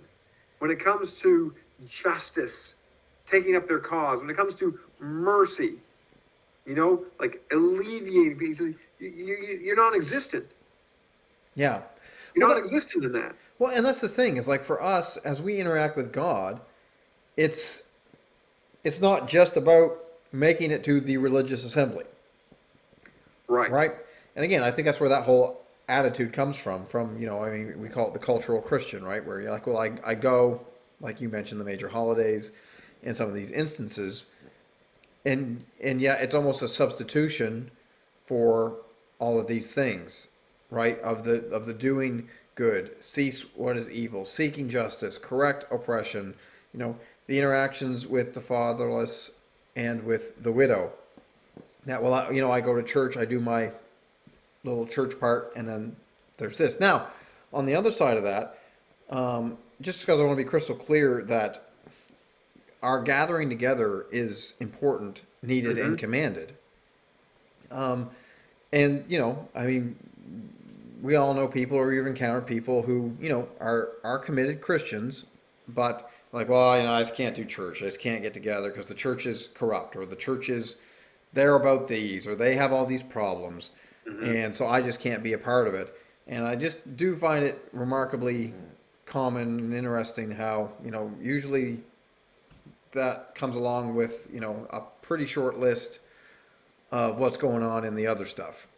when 0.59 0.71
it 0.71 0.81
comes 0.83 1.15
to 1.15 1.55
justice, 1.87 2.75
taking 3.29 3.55
up 3.57 3.69
their 3.69 3.79
cause, 3.79 4.21
when 4.21 4.31
it 4.31 4.37
comes 4.37 4.55
to 4.57 4.79
mercy, 4.99 5.75
you 6.67 6.75
know, 6.75 7.05
like 7.21 7.43
alleviating 7.53 8.39
you, 9.09 9.37
you, 9.37 9.61
you're 9.63 9.77
non-existent. 9.77 10.47
Yeah. 11.55 11.83
You're 12.35 12.49
Well, 12.49 12.57
non-existent 12.57 13.05
in 13.05 13.13
that. 13.13 13.35
Well, 13.59 13.75
and 13.75 13.85
that's 13.85 14.01
the 14.01 14.09
thing 14.09 14.37
is 14.37 14.49
like 14.49 14.63
for 14.65 14.83
us 14.83 15.17
as 15.19 15.41
we 15.41 15.59
interact 15.59 15.97
with 15.97 16.13
God, 16.13 16.61
it's 17.37 17.83
it's 18.83 19.01
not 19.01 19.29
just 19.29 19.57
about 19.57 19.99
making 20.33 20.71
it 20.71 20.85
to 20.85 21.01
the 21.01 21.17
religious 21.17 21.65
assembly, 21.65 22.05
Right. 23.49 23.71
right? 23.71 23.93
And 24.37 24.45
again, 24.45 24.63
I 24.63 24.71
think 24.71 24.87
that's 24.87 25.01
where 25.01 25.09
that 25.09 25.25
whole 25.25 25.63
attitude 25.89 26.33
comes 26.33 26.59
from. 26.59 26.85
From 26.87 27.19
you 27.19 27.27
know, 27.27 27.43
I 27.43 27.51
mean, 27.51 27.81
we 27.81 27.89
call 27.89 28.09
it 28.09 28.15
the 28.15 28.19
cultural 28.19 28.61
Christian, 28.61 29.05
right? 29.05 29.25
Where 29.25 29.41
you're 29.41 29.51
like, 29.51 29.67
well, 29.67 29.79
I 29.79 29.93
I 30.05 30.15
go, 30.15 30.61
like 31.01 31.21
you 31.21 31.29
mentioned, 31.29 31.61
the 31.61 31.65
major 31.65 31.89
holidays, 31.89 32.51
in 33.03 33.15
some 33.15 33.29
of 33.29 33.35
these 33.35 33.51
instances, 33.53 34.27
and 35.25 35.65
and 35.83 36.01
yeah, 36.01 36.15
it's 36.15 36.35
almost 36.35 36.63
a 36.63 36.69
substitution 36.69 37.71
for 38.27 38.77
all 39.19 39.39
of 39.39 39.47
these 39.47 39.73
things, 39.73 40.29
right? 40.71 41.01
Of 41.01 41.25
the 41.25 41.47
of 41.51 41.67
the 41.67 41.75
doing 41.75 42.29
good, 42.55 43.03
cease 43.03 43.43
what 43.55 43.77
is 43.77 43.91
evil, 43.91 44.25
seeking 44.25 44.69
justice, 44.69 45.19
correct 45.19 45.67
oppression, 45.71 46.35
you 46.73 46.79
know, 46.79 46.97
the 47.27 47.39
interactions 47.39 48.07
with 48.07 48.35
the 48.35 48.41
fatherless 48.41 49.31
and 49.77 50.05
with 50.05 50.43
the 50.43 50.53
widow. 50.53 50.93
Now, 51.87 52.01
well, 52.01 52.33
you 52.33 52.41
know, 52.41 52.51
I 52.51 52.61
go 52.61 52.75
to 52.75 52.83
church, 52.83 53.17
I 53.17 53.25
do 53.25 53.41
my 53.41 53.71
little 54.63 54.87
church 54.87 55.19
part, 55.19 55.53
and 55.57 55.69
then 55.69 55.97
there's 56.39 56.57
this. 56.57 56.81
Now, 56.81 57.09
on 57.53 57.67
the 57.67 57.75
other 57.75 57.91
side 57.91 58.17
of 58.17 58.23
that, 58.25 58.59
um, 59.11 59.59
just 59.81 60.01
because 60.01 60.21
I 60.21 60.25
want 60.25 60.39
to 60.39 60.45
be 60.45 60.49
crystal 60.49 60.75
clear 60.75 61.23
that 61.25 61.69
our 62.83 63.03
gathering 63.03 63.49
together 63.49 64.07
is 64.13 64.55
important, 64.61 65.23
needed, 65.43 65.79
and 65.79 65.99
commanded. 65.99 66.55
Um, 67.71 68.11
and 68.75 69.05
you 69.09 69.19
know, 69.19 69.49
I 69.55 69.65
mean, 69.65 69.97
we 71.01 71.15
all 71.15 71.33
know 71.33 71.47
people, 71.47 71.79
or 71.79 71.93
you've 71.93 72.07
encountered 72.07 72.47
people 72.47 72.83
who 72.83 73.17
you 73.21 73.29
know 73.29 73.49
are 73.61 73.93
are 74.03 74.19
committed 74.19 74.61
Christians, 74.61 75.25
but 75.69 76.11
like, 76.33 76.49
well, 76.49 76.77
you 76.77 76.83
know, 76.83 76.93
I 76.93 77.01
just 77.01 77.15
can't 77.15 77.37
do 77.37 77.45
church. 77.45 77.81
I 77.83 77.87
just 77.87 78.01
can't 78.01 78.21
get 78.21 78.35
together 78.35 78.69
because 78.69 78.87
the 78.87 78.95
church 78.95 79.27
is 79.27 79.49
corrupt 79.55 79.95
or 79.95 80.05
the 80.05 80.17
church 80.17 80.49
is 80.49 80.77
they're 81.33 81.55
about 81.55 81.87
these 81.87 82.27
or 82.27 82.35
they 82.35 82.57
have 82.57 82.73
all 82.73 82.85
these 82.85 83.03
problems, 83.03 83.71
mm-hmm. 84.07 84.25
and 84.25 84.55
so 84.55 84.67
I 84.67 84.83
just 84.83 85.01
can't 85.01 85.23
be 85.23 85.35
a 85.35 85.39
part 85.39 85.69
of 85.69 85.75
it. 85.75 85.97
And 86.27 86.45
I 86.45 86.57
just 86.57 86.97
do 86.97 87.15
find 87.15 87.45
it 87.45 87.69
remarkably 87.73 88.53
common 89.07 89.61
and 89.61 89.75
interesting 89.75 90.33
how 90.33 90.73
you 90.85 90.91
know 90.91 91.13
usually 91.23 91.79
that 92.93 93.35
comes 93.37 93.55
along 93.55 93.95
with 93.95 94.29
you 94.33 94.41
know 94.41 94.67
a 94.71 94.81
pretty 95.01 95.27
short 95.27 95.59
list 95.59 96.01
of 96.95 97.19
what's 97.19 97.37
going 97.37 97.65
on 97.65 97.85
in 97.85 97.97
the 97.97 98.07
other 98.07 98.25
stuff. 98.25 98.69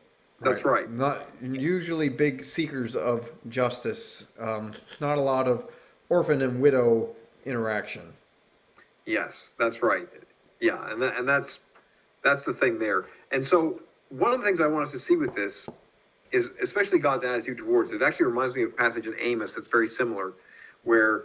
That's 0.40 0.64
right. 0.64 0.90
Not 0.90 1.28
usually 1.42 2.08
big 2.08 2.44
seekers 2.44 2.96
of 2.96 3.30
justice. 3.50 4.24
Um, 4.40 4.72
not 5.00 5.18
a 5.18 5.20
lot 5.20 5.46
of 5.46 5.68
orphan 6.08 6.40
and 6.40 6.62
widow 6.62 7.10
interaction. 7.44 8.14
Yes, 9.04 9.50
that's 9.58 9.82
right. 9.82 10.08
Yeah, 10.60 10.90
and 10.90 11.00
that, 11.02 11.18
and 11.18 11.28
that's 11.28 11.58
that's 12.24 12.42
the 12.44 12.54
thing 12.54 12.78
there. 12.78 13.04
And 13.32 13.46
so 13.46 13.82
one 14.08 14.32
of 14.32 14.40
the 14.40 14.46
things 14.46 14.62
I 14.62 14.66
want 14.66 14.86
us 14.86 14.92
to 14.92 14.98
see 14.98 15.16
with 15.16 15.34
this 15.34 15.66
is 16.32 16.48
especially 16.62 16.98
God's 16.98 17.24
attitude 17.24 17.58
towards 17.58 17.92
it. 17.92 17.96
It 17.96 18.02
actually 18.02 18.26
reminds 18.26 18.54
me 18.54 18.62
of 18.62 18.70
a 18.70 18.76
passage 18.76 19.06
in 19.06 19.14
Amos 19.20 19.54
that's 19.54 19.68
very 19.68 19.88
similar, 19.88 20.32
where 20.84 21.24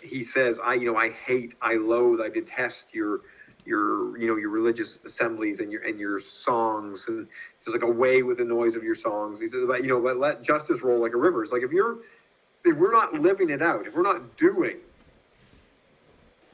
he 0.00 0.24
says, 0.24 0.58
"I, 0.62 0.74
you 0.74 0.92
know, 0.92 0.98
I 0.98 1.10
hate, 1.10 1.54
I 1.62 1.74
loathe, 1.74 2.20
I 2.20 2.30
detest 2.30 2.86
your." 2.92 3.20
Your 3.64 4.18
you 4.18 4.26
know 4.26 4.36
your 4.36 4.50
religious 4.50 4.98
assemblies 5.04 5.60
and 5.60 5.70
your 5.70 5.82
and 5.82 5.98
your 5.98 6.18
songs 6.20 7.06
and 7.08 7.28
it's 7.58 7.68
like 7.68 7.82
away 7.82 8.22
with 8.22 8.38
the 8.38 8.44
noise 8.44 8.74
of 8.74 8.82
your 8.82 8.94
songs. 8.94 9.40
He 9.40 9.48
says 9.48 9.64
but 9.66 9.82
you 9.82 9.88
know 9.88 10.00
but 10.00 10.16
let 10.16 10.42
justice 10.42 10.82
roll 10.82 11.00
like 11.00 11.12
a 11.12 11.16
river. 11.16 11.42
It's 11.42 11.52
like 11.52 11.62
if 11.62 11.70
you're 11.70 11.98
if 12.64 12.76
we're 12.76 12.92
not 12.92 13.14
living 13.14 13.50
it 13.50 13.62
out 13.62 13.86
if 13.86 13.94
we're 13.94 14.02
not 14.02 14.36
doing 14.36 14.76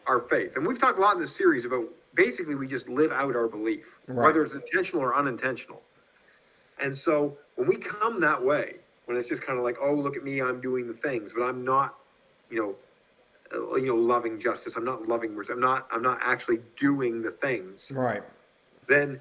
our 0.07 0.21
faith 0.21 0.57
and 0.57 0.67
we've 0.67 0.81
talked 0.81 0.99
a 0.99 1.03
lot 1.03 1.15
in 1.15 1.21
this 1.21 1.37
series 1.37 1.65
about 1.65 1.85
basically 2.15 2.55
we 2.55 2.67
just 2.67 2.89
live 2.89 3.13
out 3.13 3.37
our 3.37 3.49
belief 3.49 3.87
right. 4.07 4.27
whether 4.27 4.43
it's 4.45 4.55
intentional 4.55 5.03
or 5.03 5.15
unintentional. 5.17 5.83
And 6.81 6.97
so 6.97 7.37
when 7.57 7.69
we 7.69 7.77
come 7.77 8.21
that 8.21 8.43
way 8.43 8.77
when 9.09 9.17
it's 9.17 9.29
just 9.29 9.43
kind 9.43 9.59
of 9.59 9.65
like 9.65 9.77
oh 9.83 9.95
look 9.95 10.17
at 10.17 10.23
me 10.23 10.41
i'm 10.41 10.61
doing 10.61 10.87
the 10.87 10.93
things 10.93 11.33
but 11.35 11.43
i'm 11.43 11.65
not 11.65 11.95
you 12.51 12.61
know 12.61 12.75
uh, 13.55 13.77
you 13.77 13.87
know 13.87 13.95
loving 13.95 14.41
justice. 14.41 14.75
I'm 14.77 14.85
not 14.85 15.09
loving 15.09 15.35
mercy. 15.35 15.53
I'm 15.53 15.61
not 15.61 15.89
i'm 15.91 16.03
not 16.03 16.19
actually 16.23 16.61
doing 16.77 17.23
the 17.23 17.31
things. 17.31 17.91
Right. 17.91 18.23
Then 18.89 19.21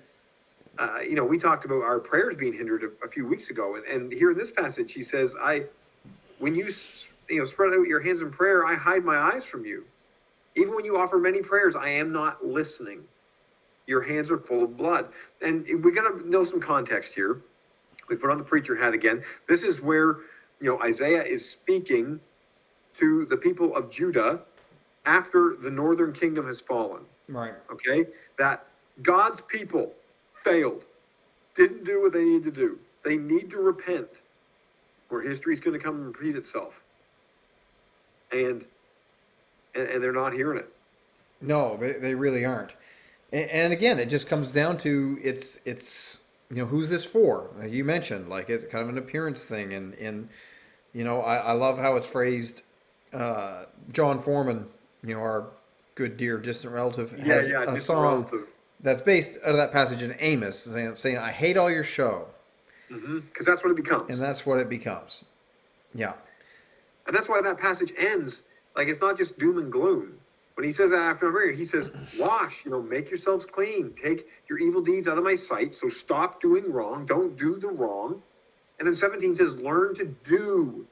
uh, 0.78 1.00
you 1.00 1.16
know 1.16 1.24
we 1.24 1.40
talked 1.40 1.66
about 1.66 1.84
our 1.84 2.00
prayers 2.00 2.36
being 2.36 2.54
hindered 2.54 2.84
a, 2.84 3.06
a, 3.06 3.10
few 3.10 3.26
weeks 3.26 3.50
ago. 3.50 3.76
And, 3.76 3.86
and 3.86 4.12
here 4.12 4.32
in 4.32 4.38
this 4.38 4.52
passage 4.52 4.94
he 4.94 5.04
says 5.04 5.34
i 5.42 5.64
when 6.40 6.56
you 6.56 6.74
you 7.30 7.40
know 7.40 7.46
spread 7.46 7.74
out 7.74 7.88
your 7.88 8.02
hands 8.02 8.22
in 8.22 8.32
prayer 8.32 8.66
i 8.66 8.76
hide 8.76 9.04
my 9.04 9.18
eyes 9.18 9.44
from 9.44 9.66
you. 9.66 9.86
Even 10.56 10.76
when 10.76 10.86
you 10.86 10.98
offer 10.98 11.18
many 11.18 11.42
prayers 11.42 11.76
i 11.76 11.90
am 11.90 12.12
not 12.12 12.46
listening. 12.46 13.04
Your 13.86 14.02
hands 14.02 14.30
are 14.32 14.38
full 14.38 14.66
of 14.66 14.76
blood. 14.76 15.08
And 15.42 15.66
we 15.82 15.94
got 15.94 16.10
to 16.10 16.30
know 16.30 16.44
some 16.44 16.60
context 16.60 17.14
here. 17.14 17.42
We 18.10 18.18
put 18.18 18.30
on 18.30 18.38
the 18.38 18.44
preacher 18.44 18.76
hat 18.76 18.94
again. 18.94 19.24
This 19.48 19.64
is 19.64 19.80
where 19.80 20.18
you 20.60 20.70
know 20.70 20.82
isaiah 20.82 21.24
is 21.24 21.50
speaking 21.50 22.20
to 22.98 23.26
the 23.26 23.38
people 23.38 23.76
of 23.76 23.90
Judah 23.90 24.42
after 25.06 25.56
the 25.62 25.70
northern 25.70 26.14
kingdom 26.14 26.46
has 26.48 26.60
fallen. 26.60 27.04
Right. 27.28 27.54
Okay? 27.72 28.10
That 28.38 28.66
God's 29.02 29.42
people 29.42 29.94
failed, 30.44 30.84
didn't 31.56 31.84
do 31.84 32.02
what 32.02 32.14
they 32.14 32.24
need 32.24 32.44
to 32.44 32.52
do. 32.52 32.80
They 33.04 33.18
need 33.18 33.50
to 33.52 33.58
repent, 33.58 34.08
or 35.10 35.22
history 35.22 35.54
is 35.54 35.60
going 35.60 35.78
to 35.78 35.84
come 35.84 35.96
and 35.96 36.06
repeat 36.08 36.36
itself. 36.36 36.82
And, 38.32 38.66
and, 39.76 39.88
and 39.88 40.04
they're 40.04 40.12
not 40.12 40.34
hearing 40.34 40.60
it. 40.60 40.70
No, 41.42 41.78
they, 41.78 41.94
they 41.94 42.16
really 42.16 42.46
aren't. 42.46 42.76
And, 43.32 43.50
and 43.50 43.74
again, 43.74 44.00
it 44.00 44.08
just 44.10 44.28
comes 44.28 44.52
down 44.52 44.78
to 44.80 45.20
it's 45.24 45.60
it's 45.66 46.20
you 46.50 46.58
know 46.58 46.66
who's 46.66 46.90
this 46.90 47.06
for? 47.06 47.50
Like 47.58 47.72
you 47.72 47.84
mentioned, 47.84 48.30
like 48.30 48.50
it's 48.50 48.66
kind 48.66 48.84
of 48.84 48.90
an 48.90 48.98
appearance 48.98 49.46
thing, 49.46 49.74
and 49.74 49.94
and 49.96 50.30
you 50.94 51.04
know 51.04 51.22
I, 51.22 51.38
I 51.38 51.52
love 51.54 51.78
how 51.78 51.96
it's 51.96 52.10
phrased 52.10 52.64
uh, 53.14 53.66
Jon 53.92 54.20
Foreman, 54.20 54.66
you 55.04 55.16
know, 55.16 55.22
our 55.22 55.48
good 55.96 56.18
dear 56.18 56.38
distant 56.38 56.74
relative, 56.74 57.12
has 57.12 57.50
yeah, 57.50 57.64
yeah, 57.64 57.74
a 57.74 57.78
song 57.78 58.24
relative. 58.26 58.50
that's 58.82 59.02
based 59.02 59.38
out 59.44 59.52
of 59.52 59.58
that 59.58 59.72
passage 59.72 60.04
in 60.04 60.16
Amos, 60.20 60.60
saying, 60.60 60.96
saying 60.96 61.18
"I 61.18 61.32
hate 61.32 61.58
all 61.58 61.72
your 61.72 61.84
show," 61.84 62.28
because 62.90 63.04
mm-hmm. 63.04 63.44
that's 63.44 63.64
what 63.64 63.72
it 63.72 63.76
becomes, 63.76 64.10
and 64.10 64.22
that's 64.22 64.46
what 64.46 64.60
it 64.60 64.70
becomes. 64.70 65.26
Yeah, 65.94 66.14
and 67.06 67.16
that's 67.16 67.28
why 67.28 67.42
that 67.42 67.58
passage 67.58 67.94
ends 67.98 68.42
like 68.76 68.88
it's 68.88 69.02
not 69.02 69.18
just 69.18 69.38
doom 69.40 69.58
and 69.58 69.72
gloom. 69.72 70.20
When 70.56 70.66
he 70.66 70.74
says 70.74 70.90
that 70.90 71.02
after 71.02 71.32
prayer, 71.32 71.52
he 71.52 71.66
says, 71.66 71.92
"Wash, 72.18 72.66
you 72.66 72.72
know, 72.72 72.82
make 72.82 73.10
yourselves 73.10 73.46
clean, 73.46 73.94
take 74.02 74.28
your 74.50 74.58
evil 74.60 74.82
deeds 74.82 75.08
out 75.08 75.18
of 75.18 75.24
my 75.24 75.36
sight. 75.36 75.76
So 75.76 75.90
stop 75.90 76.42
doing 76.42 76.72
wrong, 76.72 77.06
don't 77.06 77.38
do 77.38 77.58
the 77.58 77.68
wrong." 77.68 78.22
And 78.80 78.88
then 78.88 78.96
17 78.96 79.36
says, 79.36 79.56
"Learn 79.56 79.96
to 79.96 80.06
do 80.06 80.86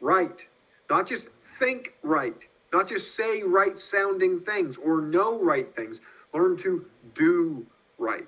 right." 0.00 0.46
Not 0.90 1.08
just 1.08 1.24
think 1.58 1.94
right, 2.02 2.36
not 2.72 2.88
just 2.88 3.16
say 3.16 3.42
right 3.42 3.78
sounding 3.78 4.40
things 4.40 4.76
or 4.76 5.00
know 5.00 5.40
right 5.42 5.74
things. 5.74 6.00
Learn 6.34 6.56
to 6.58 6.86
do 7.14 7.66
right. 7.98 8.26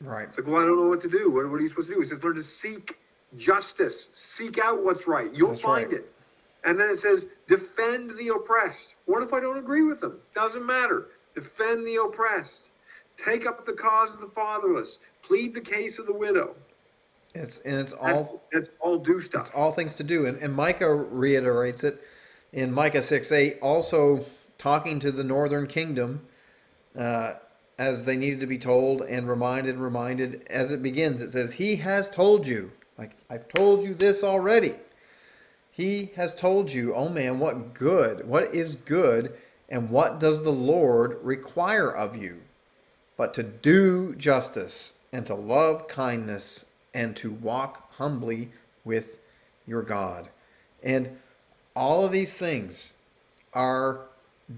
Right. 0.00 0.28
It's 0.28 0.38
like, 0.38 0.46
well, 0.46 0.62
I 0.62 0.66
don't 0.66 0.76
know 0.76 0.88
what 0.88 1.02
to 1.02 1.08
do. 1.08 1.30
What, 1.30 1.48
what 1.50 1.56
are 1.56 1.60
you 1.60 1.68
supposed 1.68 1.88
to 1.88 1.94
do? 1.94 2.00
He 2.00 2.08
says, 2.08 2.22
learn 2.22 2.34
to 2.36 2.42
seek 2.42 2.96
justice, 3.36 4.08
seek 4.12 4.58
out 4.58 4.82
what's 4.84 5.06
right. 5.06 5.32
You'll 5.32 5.48
That's 5.48 5.60
find 5.60 5.92
right. 5.92 5.98
it. 5.98 6.12
And 6.64 6.78
then 6.78 6.90
it 6.90 6.98
says, 7.00 7.26
defend 7.48 8.16
the 8.18 8.28
oppressed. 8.28 8.94
What 9.06 9.22
if 9.22 9.32
I 9.32 9.40
don't 9.40 9.58
agree 9.58 9.82
with 9.82 10.00
them? 10.00 10.18
Doesn't 10.34 10.64
matter. 10.64 11.08
Defend 11.34 11.86
the 11.86 11.96
oppressed. 11.96 12.60
Take 13.22 13.46
up 13.46 13.66
the 13.66 13.72
cause 13.72 14.14
of 14.14 14.20
the 14.20 14.28
fatherless. 14.28 14.98
Plead 15.22 15.54
the 15.54 15.60
case 15.60 15.98
of 15.98 16.06
the 16.06 16.12
widow. 16.12 16.54
It's 17.34 17.58
and 17.58 17.76
it's 17.76 17.92
all 17.92 18.42
it's 18.52 18.70
all 18.80 18.98
do 18.98 19.20
stuff. 19.20 19.46
It's 19.46 19.54
all 19.54 19.72
things 19.72 19.94
to 19.94 20.04
do, 20.04 20.26
and 20.26 20.36
and 20.38 20.52
Micah 20.54 20.94
reiterates 20.94 21.82
it 21.82 22.02
in 22.52 22.72
Micah 22.72 23.02
six 23.02 23.32
eight, 23.32 23.58
also 23.62 24.24
talking 24.58 25.00
to 25.00 25.10
the 25.10 25.24
northern 25.24 25.66
kingdom, 25.66 26.26
uh, 26.96 27.34
as 27.78 28.04
they 28.04 28.16
needed 28.16 28.40
to 28.40 28.46
be 28.46 28.58
told 28.58 29.02
and 29.02 29.28
reminded, 29.28 29.76
reminded. 29.76 30.46
As 30.50 30.70
it 30.70 30.82
begins, 30.82 31.22
it 31.22 31.30
says, 31.30 31.54
"He 31.54 31.76
has 31.76 32.10
told 32.10 32.46
you, 32.46 32.70
like 32.98 33.12
I've 33.30 33.48
told 33.48 33.82
you 33.82 33.94
this 33.94 34.22
already. 34.22 34.74
He 35.70 36.12
has 36.16 36.34
told 36.34 36.70
you, 36.70 36.94
oh 36.94 37.08
man, 37.08 37.38
what 37.38 37.72
good, 37.72 38.28
what 38.28 38.54
is 38.54 38.74
good, 38.74 39.32
and 39.70 39.88
what 39.88 40.20
does 40.20 40.42
the 40.42 40.52
Lord 40.52 41.18
require 41.22 41.90
of 41.90 42.14
you, 42.14 42.42
but 43.16 43.32
to 43.34 43.42
do 43.42 44.14
justice 44.16 44.92
and 45.14 45.24
to 45.24 45.34
love 45.34 45.88
kindness." 45.88 46.66
And 46.94 47.16
to 47.16 47.30
walk 47.30 47.92
humbly 47.94 48.50
with 48.84 49.18
your 49.66 49.82
God. 49.82 50.28
And 50.82 51.16
all 51.74 52.04
of 52.04 52.12
these 52.12 52.36
things 52.36 52.94
are 53.54 54.00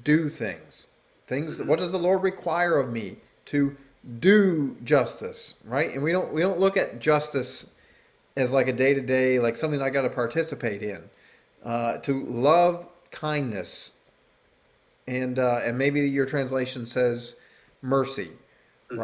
do 0.03 0.29
things. 0.29 0.89
Things 1.27 1.63
what 1.63 1.79
does 1.79 1.93
the 1.93 1.99
Lord 1.99 2.23
require 2.23 2.79
of 2.79 2.91
me 2.91 3.17
to 3.47 3.77
do 4.21 4.77
justice, 4.85 5.55
right? 5.65 5.91
And 5.91 6.03
we 6.03 6.13
don't 6.13 6.33
we 6.33 6.41
don't 6.41 6.61
look 6.61 6.77
at 6.77 6.99
justice 6.99 7.67
as 8.37 8.53
like 8.53 8.69
a 8.69 8.73
day 8.73 8.95
to 8.95 9.01
day, 9.01 9.39
like 9.39 9.57
something 9.57 9.81
I 9.81 9.91
got 9.91 10.03
to 10.03 10.11
participate 10.11 10.83
in. 10.83 11.03
Uh, 11.65 11.97
to 11.99 12.25
love 12.27 12.87
kindness, 13.11 13.93
and 15.07 15.39
uh, 15.39 15.61
and 15.65 15.79
maybe 15.79 16.03
your 16.03 16.27
translation 16.27 16.85
says 16.85 17.37
mercy, 17.81 18.31
mm-hmm. 18.91 18.99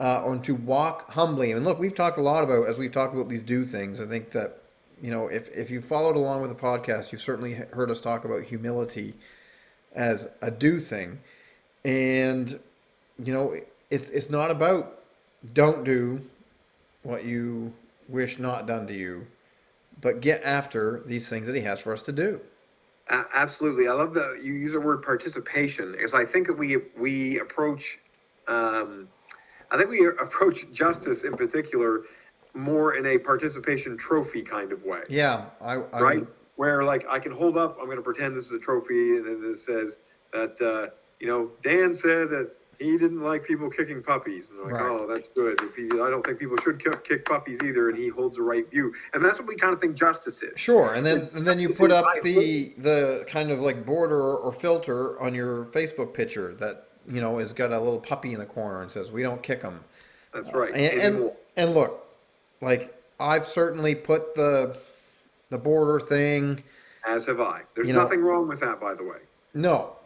Uh, 0.00 0.22
or 0.22 0.36
to 0.38 0.54
walk 0.54 1.12
humbly. 1.12 1.52
And 1.52 1.64
look, 1.64 1.78
we've 1.78 1.94
talked 1.94 2.18
a 2.18 2.22
lot 2.22 2.42
about 2.42 2.66
as 2.68 2.78
we've 2.78 2.90
talked 2.90 3.14
about 3.14 3.28
these 3.28 3.42
do 3.42 3.66
things. 3.66 4.00
I 4.00 4.06
think 4.06 4.30
that 4.30 4.62
you 5.00 5.10
know 5.10 5.28
if 5.28 5.50
if 5.54 5.70
you 5.70 5.80
followed 5.80 6.16
along 6.16 6.40
with 6.40 6.50
the 6.50 6.56
podcast, 6.56 7.12
you've 7.12 7.20
certainly 7.20 7.54
heard 7.54 7.90
us 7.90 8.00
talk 8.00 8.24
about 8.24 8.42
humility 8.42 9.14
as 9.94 10.28
a 10.40 10.50
do 10.50 10.80
thing, 10.80 11.20
and 11.84 12.58
you 13.22 13.32
know 13.32 13.54
it's 13.90 14.08
it's 14.08 14.30
not 14.30 14.50
about 14.50 15.00
don't 15.52 15.84
do 15.84 16.24
what 17.02 17.24
you 17.24 17.72
wish 18.08 18.38
not 18.38 18.66
done 18.66 18.86
to 18.86 18.94
you, 18.94 19.26
but 20.00 20.20
get 20.20 20.42
after 20.42 21.02
these 21.04 21.28
things 21.28 21.46
that 21.46 21.54
He 21.54 21.62
has 21.62 21.80
for 21.80 21.92
us 21.92 22.02
to 22.02 22.12
do. 22.12 22.40
Absolutely, 23.10 23.88
I 23.88 23.92
love 23.92 24.14
that 24.14 24.40
you 24.42 24.54
use 24.54 24.72
the 24.72 24.80
word 24.80 25.02
participation 25.02 25.92
because 25.92 26.14
I 26.14 26.24
think 26.24 26.46
that 26.46 26.56
we 26.56 26.78
we 26.96 27.38
approach. 27.38 27.98
Um, 28.48 29.08
I 29.70 29.76
think 29.78 29.90
we 29.90 30.06
approach 30.06 30.66
justice 30.72 31.24
in 31.24 31.36
particular 31.36 32.02
more 32.54 32.96
in 32.96 33.06
a 33.06 33.18
participation 33.18 33.96
trophy 33.96 34.42
kind 34.42 34.72
of 34.72 34.82
way. 34.84 35.02
Yeah, 35.08 35.44
I, 35.60 35.74
I 35.74 36.00
right 36.00 36.26
where 36.56 36.82
like 36.84 37.06
I 37.08 37.18
can 37.18 37.32
hold 37.32 37.56
up. 37.56 37.78
I'm 37.78 37.86
going 37.86 37.96
to 37.96 38.02
pretend 38.02 38.36
this 38.36 38.46
is 38.46 38.52
a 38.52 38.58
trophy, 38.58 39.16
and 39.16 39.26
then 39.26 39.40
this 39.42 39.64
says 39.64 39.96
that 40.32 40.60
uh, 40.60 40.90
you 41.20 41.26
know 41.26 41.50
Dan 41.62 41.94
said 41.94 42.30
that 42.30 42.50
he 42.80 42.96
didn't 42.96 43.22
like 43.22 43.44
people 43.44 43.70
kicking 43.70 44.02
puppies. 44.02 44.46
And 44.48 44.58
they're 44.58 44.72
like, 44.72 44.82
Right. 44.82 44.90
oh, 44.90 45.06
that's 45.06 45.28
good. 45.34 45.60
He, 45.76 45.84
I 46.00 46.08
don't 46.08 46.24
think 46.24 46.38
people 46.38 46.56
should 46.62 46.82
kick, 46.82 47.04
kick 47.04 47.26
puppies 47.26 47.58
either, 47.62 47.90
and 47.90 47.98
he 47.98 48.08
holds 48.08 48.36
the 48.36 48.42
right 48.42 48.68
view. 48.70 48.94
And 49.12 49.22
that's 49.22 49.38
what 49.38 49.46
we 49.46 49.54
kind 49.56 49.74
of 49.74 49.80
think 49.82 49.96
justice 49.96 50.42
is. 50.42 50.58
Sure, 50.58 50.94
and 50.94 51.04
then 51.04 51.28
and 51.34 51.46
then 51.46 51.60
you 51.60 51.68
put 51.70 51.92
up 51.92 52.06
the 52.22 52.72
the 52.78 53.24
kind 53.26 53.50
of 53.50 53.60
like 53.60 53.84
border 53.86 54.36
or 54.36 54.52
filter 54.52 55.20
on 55.20 55.34
your 55.34 55.66
Facebook 55.66 56.14
picture 56.14 56.54
that 56.56 56.86
you 57.08 57.20
know 57.20 57.38
has 57.38 57.52
got 57.52 57.72
a 57.72 57.78
little 57.78 58.00
puppy 58.00 58.32
in 58.32 58.38
the 58.38 58.46
corner 58.46 58.82
and 58.82 58.90
says 58.90 59.10
we 59.10 59.22
don't 59.22 59.42
kick 59.42 59.62
them. 59.62 59.80
That's 60.32 60.52
right. 60.52 60.72
And 60.72 61.00
and, 61.00 61.30
and 61.56 61.74
look, 61.74 62.06
like 62.60 62.94
I've 63.18 63.46
certainly 63.46 63.94
put 63.94 64.34
the 64.34 64.76
the 65.50 65.58
border 65.58 66.00
thing. 66.00 66.62
As 67.06 67.24
have 67.26 67.40
I. 67.40 67.62
There's 67.74 67.88
you 67.88 67.94
know- 67.94 68.02
nothing 68.02 68.22
wrong 68.22 68.48
with 68.48 68.60
that, 68.60 68.80
by 68.80 68.94
the 68.94 69.02
way. 69.04 69.18
No, 69.52 69.96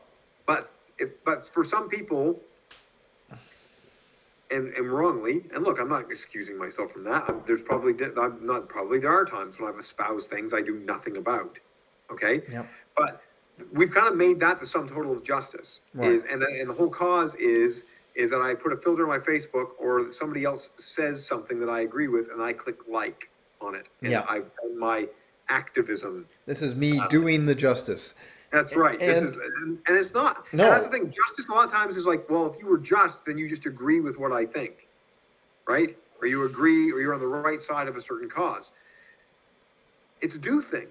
But 0.47 0.71
if, 0.99 1.23
but 1.23 1.47
for 1.53 1.67
some 1.67 1.91
people, 1.91 2.41
and, 4.51 4.73
and 4.73 4.91
wrongly, 4.91 5.45
and 5.55 5.65
look, 5.65 5.79
I'm 5.79 5.89
not 5.89 6.11
excusing 6.11 6.57
myself 6.57 6.93
from 6.93 7.05
that. 7.05 7.25
I'm, 7.29 7.43
there's 7.47 7.61
probably 7.61 7.95
I'm 8.17 8.47
not 8.47 8.69
probably 8.69 9.01
there 9.01 9.13
are 9.13 9.25
times 9.25 9.59
when 9.59 9.71
I've 9.71 9.79
espoused 9.79 10.31
things 10.31 10.55
I 10.55 10.63
do 10.63 10.77
nothing 10.77 11.17
about. 11.19 11.59
Okay. 12.11 12.43
Yep. 12.51 12.67
But 12.97 13.23
we've 13.73 13.91
kind 13.91 14.09
of 14.09 14.17
made 14.17 14.41
that 14.41 14.61
the 14.61 14.67
sum 14.67 14.89
total 14.89 15.13
of 15.13 15.23
justice. 15.25 15.81
Right. 15.95 16.11
Is 16.13 16.25
and 16.31 16.41
the, 16.43 16.47
and 16.47 16.69
the 16.69 16.75
whole 16.75 16.89
cause 16.91 17.35
is 17.37 17.85
is 18.15 18.31
that 18.31 18.41
I 18.41 18.55
put 18.55 18.73
a 18.73 18.77
filter 18.77 19.03
on 19.03 19.09
my 19.09 19.19
Facebook 19.25 19.71
or 19.79 20.11
somebody 20.13 20.45
else 20.45 20.71
says 20.77 21.27
something 21.27 21.59
that 21.59 21.69
I 21.69 21.81
agree 21.81 22.07
with 22.07 22.31
and 22.33 22.41
I 22.41 22.53
click 22.53 22.77
like 22.89 23.29
on 23.61 23.75
it. 23.75 23.87
And 24.03 24.11
Yeah. 24.13 24.25
I've 24.29 24.49
done 24.63 24.79
my 24.79 25.09
activism 25.49 26.27
this 26.47 26.63
is 26.63 26.75
me 26.77 26.99
uh, 26.99 27.09
doing 27.09 27.45
the 27.45 27.55
justice. 27.55 28.15
that's 28.53 28.75
right. 28.77 29.01
And- 29.01 29.27
this 29.27 29.35
is, 29.35 29.41
and, 29.63 29.79
and 29.89 29.97
it's 29.97 30.15
not. 30.15 30.45
No. 30.53 30.65
And 30.65 30.73
that's 30.73 30.85
the 30.85 30.91
thing. 30.93 31.07
Justice 31.13 31.49
a 31.49 31.53
lot 31.53 31.65
of 31.65 31.73
times 31.73 31.97
is 31.97 32.07
like, 32.07 32.31
well, 32.31 32.47
if 32.53 32.59
you 32.61 32.67
were 32.67 32.79
just, 32.79 33.25
then 33.27 33.37
you 33.37 33.49
just 33.49 33.67
agree 33.67 34.01
with 34.01 34.17
what 34.17 34.33
I 34.33 34.47
think, 34.47 34.87
right? 35.67 35.97
Or 36.21 36.29
you 36.29 36.45
agree, 36.45 36.93
or 36.93 37.01
you're 37.01 37.15
on 37.15 37.21
the 37.21 37.27
right 37.27 37.61
side 37.61 37.89
of 37.89 37.97
a 37.97 38.01
certain 38.01 38.31
cause. 38.31 38.71
It's 40.21 40.35
a 40.37 40.39
do 40.39 40.63
thing. 40.63 40.87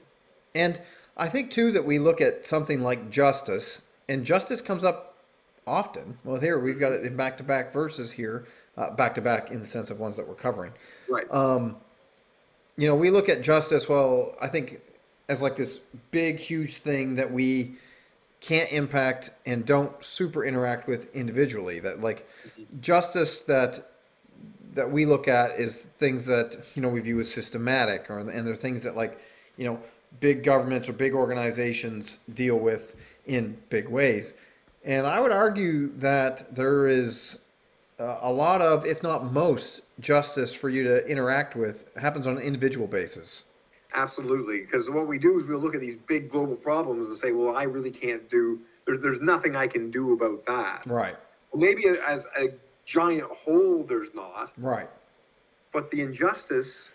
And 0.54 0.80
I 1.16 1.28
think 1.28 1.52
too 1.52 1.72
that 1.72 1.86
we 1.86 2.00
look 2.00 2.22
at 2.22 2.46
something 2.48 2.82
like 2.82 3.10
justice, 3.10 3.82
and 4.10 4.26
justice 4.26 4.62
comes 4.62 4.84
up 4.84 5.18
often. 5.68 6.18
Well, 6.24 6.40
here 6.40 6.60
we've 6.60 6.80
got 6.80 6.92
it 6.92 7.06
in 7.06 7.16
back-to-back 7.16 7.72
verses 7.72 8.12
here, 8.12 8.48
uh, 8.78 8.92
back-to-back 8.92 9.52
in 9.52 9.60
the 9.60 9.68
sense 9.68 9.90
of 9.90 10.00
ones 10.00 10.18
that 10.18 10.28
we're 10.28 10.34
covering. 10.36 10.72
Right. 11.08 11.32
Um, 11.32 11.78
you 12.78 12.88
know, 12.88 12.96
we 12.96 13.12
look 13.12 13.30
at 13.30 13.42
justice. 13.42 13.88
Well, 13.88 14.36
I 14.42 14.48
think 14.48 14.82
as 15.30 15.42
like 15.42 15.56
this 15.56 15.80
big, 16.12 16.40
huge 16.40 16.78
thing 16.78 17.16
that 17.16 17.32
we 17.32 17.76
can't 18.40 18.72
impact 18.72 19.30
and 19.46 19.66
don't 19.66 20.04
super 20.04 20.44
interact 20.44 20.88
with 20.88 21.14
individually. 21.16 21.80
That 21.80 22.02
like 22.02 22.28
justice 22.82 23.40
that 23.42 23.90
that 24.74 24.90
we 24.90 25.06
look 25.06 25.28
at 25.28 25.52
is 25.52 25.84
things 25.84 26.26
that 26.26 26.58
you 26.76 26.82
know 26.82 26.90
we 26.90 27.00
view 27.00 27.20
as 27.20 27.32
systematic, 27.32 28.10
or 28.10 28.20
and 28.20 28.46
they're 28.46 28.56
things 28.56 28.84
that 28.84 28.98
like 28.98 29.20
you 29.56 29.66
know 29.66 29.80
big 30.20 30.44
governments 30.44 30.88
or 30.90 30.94
big 30.94 31.14
organizations 31.14 32.20
deal 32.34 32.58
with 32.58 32.96
in 33.26 33.58
big 33.70 33.88
ways. 33.90 34.34
And 34.86 35.08
I 35.08 35.20
would 35.20 35.32
argue 35.32 35.92
that 35.98 36.54
there 36.56 36.88
is 36.88 37.40
uh, 38.00 38.20
a 38.22 38.32
lot 38.32 38.62
of, 38.62 38.86
if 38.86 39.02
not 39.02 39.32
most, 39.32 39.82
justice 40.00 40.54
for 40.54 40.70
you 40.70 40.84
to 40.84 41.06
interact 41.08 41.56
with 41.56 41.86
happens 41.96 42.28
on 42.28 42.38
an 42.38 42.44
individual 42.44 42.88
basis. 42.88 43.44
Absolutely. 43.94 44.62
Because 44.62 44.90
what 44.90 45.08
we 45.08 45.18
do 45.20 45.40
is 45.40 45.46
we'll 45.46 45.60
look 45.60 45.76
at 45.76 45.82
these 45.82 45.98
big 46.08 46.30
global 46.30 46.56
problems 46.56 47.08
and 47.08 47.18
say, 47.18 47.32
well, 47.32 47.56
I 47.56 47.64
really 47.64 47.92
can't 47.92 48.30
do, 48.30 48.60
there's, 48.86 49.00
there's 49.02 49.22
nothing 49.22 49.56
I 49.56 49.68
can 49.68 49.92
do 49.92 50.14
about 50.14 50.46
that. 50.48 50.86
Right. 50.86 51.16
Maybe 51.56 51.86
as 51.88 52.26
a 52.38 52.50
giant 52.86 53.30
whole, 53.32 53.84
there's 53.88 54.14
not, 54.14 54.52
Right. 54.58 54.90
but 55.72 55.92
the 55.92 56.02
injustice 56.02 56.90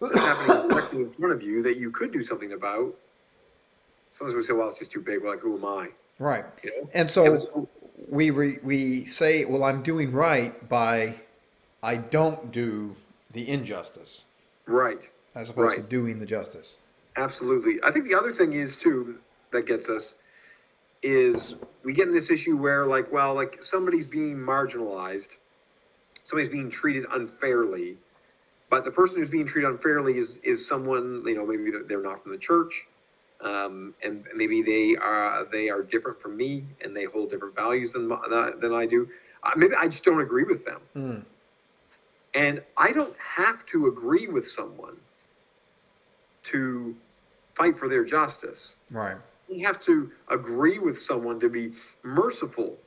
happening 0.00 0.68
directly 0.68 0.98
in 1.00 1.12
front 1.12 1.34
of 1.34 1.42
you 1.42 1.62
that 1.62 1.76
you 1.76 1.90
could 1.90 2.12
do 2.12 2.22
something 2.22 2.52
about, 2.52 2.94
sometimes 4.10 4.36
we 4.36 4.44
say, 4.44 4.52
well, 4.52 4.68
it's 4.68 4.78
just 4.78 4.90
too 4.90 5.00
big. 5.00 5.22
We're 5.22 5.30
like, 5.30 5.40
who 5.40 5.56
am 5.56 5.64
I? 5.64 5.88
Right. 6.18 6.44
You 6.62 6.70
know? 6.70 6.90
And 6.94 7.08
Yeah, 7.08 7.12
so 7.12 7.38
but 7.54 7.68
we 8.10 8.30
re, 8.30 8.58
we 8.62 9.04
say, 9.04 9.44
well, 9.44 9.64
I'm 9.64 9.82
doing 9.82 10.12
right 10.12 10.68
by 10.68 11.14
I 11.82 11.96
don't 11.96 12.50
do 12.50 12.94
the 13.32 13.48
injustice 13.48 14.24
right. 14.66 15.08
as 15.34 15.50
opposed 15.50 15.76
to 15.76 15.82
doing 15.82 16.18
the 16.18 16.26
justice. 16.26 16.78
Absolutely. 17.16 17.78
I 17.82 17.90
think 17.90 18.06
the 18.06 18.14
other 18.14 18.32
thing 18.32 18.52
is 18.52 18.76
too 18.76 19.18
that 19.52 19.66
gets 19.66 19.88
us 19.88 20.14
is 21.02 21.54
we 21.82 21.92
get 21.92 22.08
in 22.08 22.14
this 22.14 22.30
issue 22.30 22.56
where 22.56 22.86
like, 22.86 23.10
well, 23.12 23.34
like 23.34 23.64
somebody's 23.64 24.06
being 24.06 24.36
marginalized, 24.36 25.30
somebody's 26.24 26.52
being 26.52 26.70
treated 26.70 27.04
unfairly, 27.12 27.96
but 28.70 28.84
the 28.84 28.90
person 28.90 29.18
who's 29.18 29.28
being 29.28 29.46
treated 29.46 29.68
unfairly 29.68 30.16
is 30.16 30.38
is 30.42 30.66
someone 30.66 31.22
you 31.26 31.34
know 31.34 31.44
maybe 31.44 31.70
they're- 31.86 32.00
not 32.02 32.22
from 32.22 32.32
the 32.32 32.38
church, 32.38 32.86
um, 33.40 33.94
and 34.02 34.24
maybe 34.34 34.62
they 34.62 34.96
are 34.96 35.44
they 35.44 35.68
are 35.68 35.82
different 35.82 36.20
from 36.22 36.36
me 36.36 36.64
and 36.80 36.96
they 36.96 37.04
hold 37.04 37.30
different 37.30 37.54
values 37.54 37.92
than 37.92 38.08
than 38.08 38.72
I 38.72 38.86
do. 38.86 39.08
Uh, 39.42 39.50
maybe 39.56 39.74
I 39.74 39.88
just 39.88 40.04
don't 40.04 40.20
agree 40.20 40.44
with 40.44 40.64
them. 40.64 40.80
Mm. 40.96 41.24
And 42.32 42.62
I 42.76 42.92
don't 42.92 43.16
have 43.18 43.66
to 43.66 43.88
agree 43.88 44.28
with 44.28 44.48
someone 44.48 44.96
to 46.44 46.96
fight 47.56 47.76
for 47.78 47.88
their 47.88 48.04
justice. 48.04 48.74
Right. 48.90 49.16
We 49.48 49.60
have 49.60 49.80
to 49.84 50.12
agree 50.28 50.78
with 50.78 51.00
someone 51.02 51.40
to 51.40 51.48
be 51.48 51.72
merciful 52.02 52.78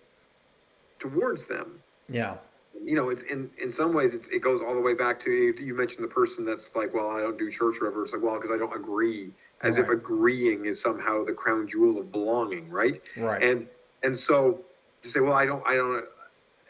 towards 1.00 1.46
them. 1.46 1.82
Yeah. 2.08 2.38
You 2.82 2.96
know, 2.96 3.10
it's 3.10 3.22
in 3.24 3.50
in 3.62 3.72
some 3.72 3.94
ways 3.94 4.14
it's, 4.14 4.28
it 4.30 4.40
goes 4.40 4.62
all 4.62 4.74
the 4.74 4.82
way 4.82 4.94
back 4.94 5.20
to 5.26 5.32
you 5.32 5.74
mentioned 5.74 6.04
the 6.04 6.08
person 6.10 6.46
that's 6.46 6.70
like, 6.76 6.94
well, 6.94 7.10
I 7.12 7.20
don't 7.22 7.38
do 7.38 7.50
church 7.52 7.78
or 7.82 7.86
whatever. 7.86 8.04
It's 8.04 8.14
like, 8.14 8.22
well, 8.22 8.36
because 8.36 8.52
I 8.52 8.58
don't 8.58 8.76
agree, 8.76 9.32
as 9.62 9.78
if 9.78 9.90
agreeing 9.90 10.66
is 10.66 10.82
somehow 10.82 11.24
the 11.24 11.34
crown 11.34 11.68
jewel 11.68 12.00
of 12.00 12.12
belonging, 12.12 12.70
right? 12.70 13.02
Right. 13.16 13.44
And 13.44 13.68
and 14.02 14.18
so 14.18 14.62
to 15.04 15.10
say, 15.10 15.20
well, 15.20 15.34
I 15.34 15.46
don't, 15.46 15.66
I 15.68 15.76
don't, 15.76 16.06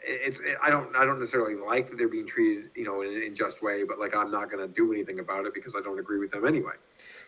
it's, 0.04 0.40
I 0.62 0.70
don't, 0.70 0.94
I 0.94 1.04
don't 1.04 1.18
necessarily 1.18 1.54
like 1.54 1.88
that 1.90 1.96
they're 1.96 2.08
being 2.08 2.26
treated, 2.26 2.70
you 2.74 2.84
know, 2.84 3.02
in 3.02 3.16
an 3.16 3.22
unjust 3.22 3.62
way, 3.62 3.84
but 3.84 3.98
like 3.98 4.14
I'm 4.14 4.30
not 4.30 4.50
going 4.50 4.66
to 4.66 4.72
do 4.72 4.92
anything 4.92 5.20
about 5.20 5.46
it 5.46 5.54
because 5.54 5.74
I 5.76 5.80
don't 5.80 5.98
agree 5.98 6.18
with 6.18 6.32
them 6.32 6.46
anyway. 6.46 6.74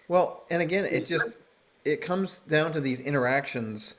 Well, 0.08 0.44
and 0.50 0.60
again, 0.62 0.84
it 0.84 1.06
just 1.06 1.38
it 1.84 2.00
comes 2.00 2.40
down 2.40 2.72
to 2.72 2.80
these 2.80 3.00
interactions 3.00 3.94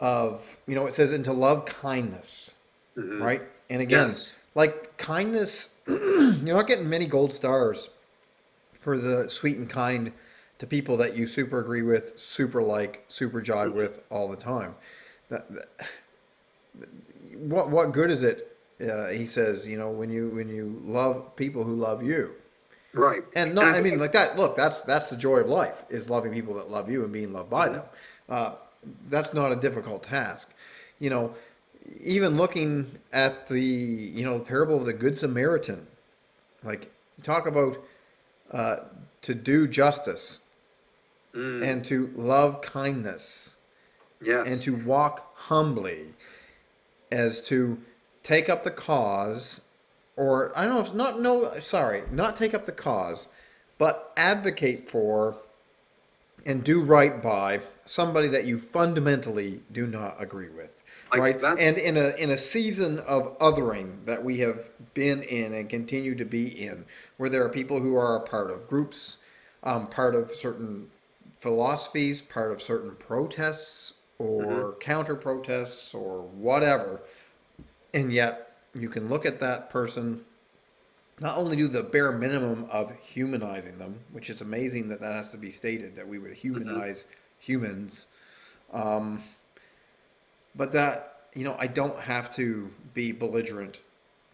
of 0.00 0.58
you 0.66 0.74
know 0.74 0.86
it 0.86 0.94
says 0.94 1.12
into 1.12 1.32
love 1.32 1.64
kindness, 1.64 2.54
Mhm. 2.96 3.20
right? 3.20 3.42
And 3.70 3.80
again, 3.82 4.08
Yes. 4.08 4.34
like 4.54 4.96
kindness, 4.96 5.70
you're 5.86 6.56
not 6.56 6.66
getting 6.66 6.88
many 6.88 7.06
gold 7.06 7.32
stars 7.32 7.90
for 8.80 8.98
the 8.98 9.28
sweet 9.28 9.56
and 9.56 9.68
kind 9.68 10.12
to 10.58 10.66
people 10.66 10.96
that 10.98 11.16
you 11.16 11.26
super 11.26 11.58
agree 11.60 11.82
with, 11.82 12.18
super 12.18 12.62
like, 12.62 13.04
super 13.08 13.42
jive 13.42 13.72
with 13.72 14.00
all 14.10 14.28
the 14.28 14.36
time. 14.36 14.74
That, 15.28 15.52
that- 15.54 15.68
what 17.38 17.70
what 17.70 17.92
good 17.92 18.10
is 18.10 18.22
it? 18.22 18.56
Uh, 18.80 19.08
he 19.08 19.24
says, 19.26 19.66
you 19.66 19.78
know, 19.78 19.90
when 19.90 20.10
you 20.10 20.28
when 20.30 20.48
you 20.48 20.80
love 20.84 21.34
people 21.36 21.64
who 21.64 21.74
love 21.74 22.02
you. 22.02 22.32
Right. 22.92 23.22
And 23.34 23.54
not, 23.54 23.74
I 23.74 23.80
mean, 23.80 23.98
like 23.98 24.12
that. 24.12 24.36
Look, 24.38 24.56
that's 24.56 24.80
that's 24.82 25.10
the 25.10 25.16
joy 25.16 25.38
of 25.38 25.48
life 25.48 25.84
is 25.90 26.08
loving 26.08 26.32
people 26.32 26.54
that 26.54 26.70
love 26.70 26.90
you 26.90 27.04
and 27.04 27.12
being 27.12 27.32
loved 27.32 27.50
by 27.50 27.68
them. 27.68 27.82
Uh, 28.28 28.52
that's 29.08 29.34
not 29.34 29.52
a 29.52 29.56
difficult 29.56 30.02
task. 30.02 30.52
You 30.98 31.10
know, 31.10 31.34
even 32.02 32.36
looking 32.36 32.98
at 33.12 33.48
the 33.48 33.60
you 33.60 34.24
know 34.24 34.38
the 34.38 34.44
parable 34.44 34.76
of 34.76 34.84
the 34.84 34.92
good 34.92 35.16
Samaritan, 35.16 35.86
like 36.62 36.92
talk 37.22 37.46
about 37.46 37.82
uh, 38.52 38.76
to 39.22 39.34
do 39.34 39.66
justice 39.66 40.40
Mm, 41.36 41.62
and 41.62 41.84
to 41.84 42.10
love 42.16 42.62
kindness 42.62 43.56
yes. 44.22 44.46
and 44.46 44.62
to 44.62 44.74
walk 44.74 45.36
humbly 45.36 46.14
as 47.12 47.42
to 47.42 47.78
take 48.22 48.48
up 48.48 48.64
the 48.64 48.70
cause 48.70 49.60
or 50.16 50.50
I 50.56 50.64
don't 50.64 50.74
know 50.74 50.80
if 50.80 50.94
not 50.94 51.20
no 51.20 51.58
sorry 51.58 52.04
not 52.10 52.36
take 52.36 52.54
up 52.54 52.64
the 52.64 52.72
cause 52.72 53.28
but 53.76 54.14
advocate 54.16 54.88
for 54.88 55.36
and 56.46 56.64
do 56.64 56.80
right 56.80 57.22
by 57.22 57.60
somebody 57.84 58.28
that 58.28 58.46
you 58.46 58.56
fundamentally 58.56 59.60
do 59.70 59.86
not 59.86 60.16
agree 60.18 60.48
with 60.48 60.75
Like 61.18 61.34
right 61.34 61.40
that- 61.40 61.58
and 61.58 61.78
in 61.78 61.96
a 61.96 62.10
in 62.16 62.30
a 62.30 62.36
season 62.36 62.98
of 63.00 63.38
othering 63.38 64.04
that 64.06 64.22
we 64.24 64.38
have 64.38 64.70
been 64.94 65.22
in 65.22 65.52
and 65.52 65.68
continue 65.68 66.14
to 66.14 66.24
be 66.24 66.46
in 66.46 66.84
where 67.16 67.28
there 67.28 67.44
are 67.44 67.48
people 67.48 67.80
who 67.80 67.96
are 67.96 68.16
a 68.16 68.20
part 68.20 68.50
of 68.50 68.68
groups 68.68 69.18
um, 69.62 69.88
part 69.88 70.14
of 70.14 70.30
certain 70.30 70.88
philosophies, 71.40 72.22
part 72.22 72.52
of 72.52 72.62
certain 72.62 72.94
protests 72.96 73.92
or 74.18 74.74
counter 74.80 75.14
protests 75.16 75.92
or 75.92 76.22
whatever. 76.22 77.00
And 77.92 78.12
yet 78.12 78.56
you 78.74 78.88
can 78.88 79.08
look 79.08 79.26
at 79.26 79.40
that 79.40 79.68
person, 79.70 80.24
not 81.20 81.36
only 81.36 81.56
do 81.56 81.68
the 81.68 81.82
bare 81.82 82.12
minimum 82.12 82.66
of 82.70 82.92
humanizing 83.02 83.78
them, 83.78 84.00
which 84.12 84.30
is 84.30 84.40
amazing 84.40 84.88
that 84.90 85.00
that 85.00 85.14
has 85.14 85.30
to 85.32 85.36
be 85.36 85.50
stated, 85.50 85.96
that 85.96 86.06
we 86.06 86.18
would 86.18 86.32
humanize 86.34 87.04
humans, 87.38 88.06
um, 88.72 89.22
but 90.56 90.72
that 90.72 91.16
you 91.36 91.44
know, 91.44 91.54
I 91.58 91.66
don't 91.66 92.00
have 92.00 92.34
to 92.36 92.70
be 92.94 93.12
belligerent 93.12 93.80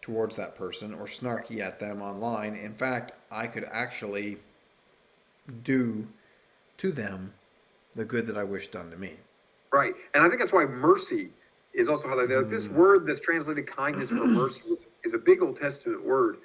towards 0.01 0.37
that 0.37 0.55
person 0.55 0.93
or 0.93 1.05
snarky 1.05 1.59
at 1.59 1.79
them 1.79 2.01
online. 2.01 2.55
In 2.55 2.73
fact, 2.73 3.11
I 3.29 3.45
could 3.45 3.65
actually 3.71 4.37
do 5.63 6.07
to 6.77 6.91
them 6.91 7.33
the 7.93 8.05
good 8.05 8.25
that 8.27 8.37
I 8.37 8.43
wish 8.43 8.67
done 8.67 8.89
to 8.89 8.97
me. 8.97 9.17
Right. 9.71 9.93
And 10.13 10.23
I 10.23 10.29
think 10.29 10.39
that's 10.39 10.53
why 10.53 10.65
mercy 10.65 11.29
is 11.73 11.89
also 11.89 12.07
highlighted. 12.07 12.45
Mm. 12.45 12.49
This 12.49 12.67
word 12.69 13.05
that's 13.05 13.19
translated 13.19 13.67
kindness 13.67 14.11
or 14.11 14.15
mercy 14.27 14.61
is, 14.65 14.77
is, 15.03 15.13
a 15.13 15.17
big 15.17 15.41
Old 15.41 15.59
Testament 15.59 16.05
word. 16.05 16.37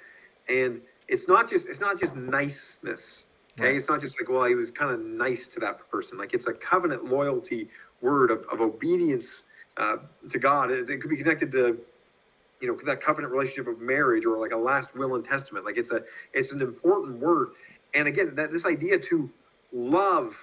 And 0.49 0.81
it's 1.07 1.27
not 1.27 1.49
just 1.49 1.67
it's 1.67 1.79
not 1.79 1.99
just 1.99 2.15
niceness. 2.15 3.23
Okay. 3.57 3.75
It's 3.77 3.87
not 3.87 4.01
just 4.01 4.19
like, 4.19 4.29
well, 4.29 4.45
he 4.45 4.55
was 4.55 4.71
kind 4.71 4.91
of 4.91 4.99
nice 4.99 5.47
to 5.49 5.59
that 5.61 5.89
person. 5.89 6.17
Like 6.17 6.33
it's 6.33 6.47
a 6.47 6.53
covenant 6.53 7.05
loyalty 7.05 7.69
word 8.01 8.31
of, 8.31 8.45
of 8.51 8.61
obedience 8.61 9.43
uh, 9.79 9.97
to 10.29 10.37
God. 10.37 10.69
It, 10.69 10.89
it 10.89 11.01
could 11.01 11.09
be 11.09 11.17
connected 11.17 11.51
to 11.53 11.79
you 12.61 12.67
know 12.67 12.77
that 12.85 13.01
covenant 13.01 13.31
relationship 13.31 13.67
of 13.67 13.79
marriage 13.79 14.25
or 14.25 14.37
like 14.37 14.51
a 14.51 14.57
last 14.57 14.93
will 14.95 15.15
and 15.15 15.25
testament. 15.25 15.65
Like 15.65 15.77
it's 15.77 15.91
a 15.91 16.03
it's 16.33 16.51
an 16.51 16.61
important 16.61 17.19
word. 17.19 17.49
And 17.93 18.07
again 18.07 18.35
that 18.35 18.51
this 18.51 18.65
idea 18.65 18.99
to 18.99 19.29
love 19.71 20.35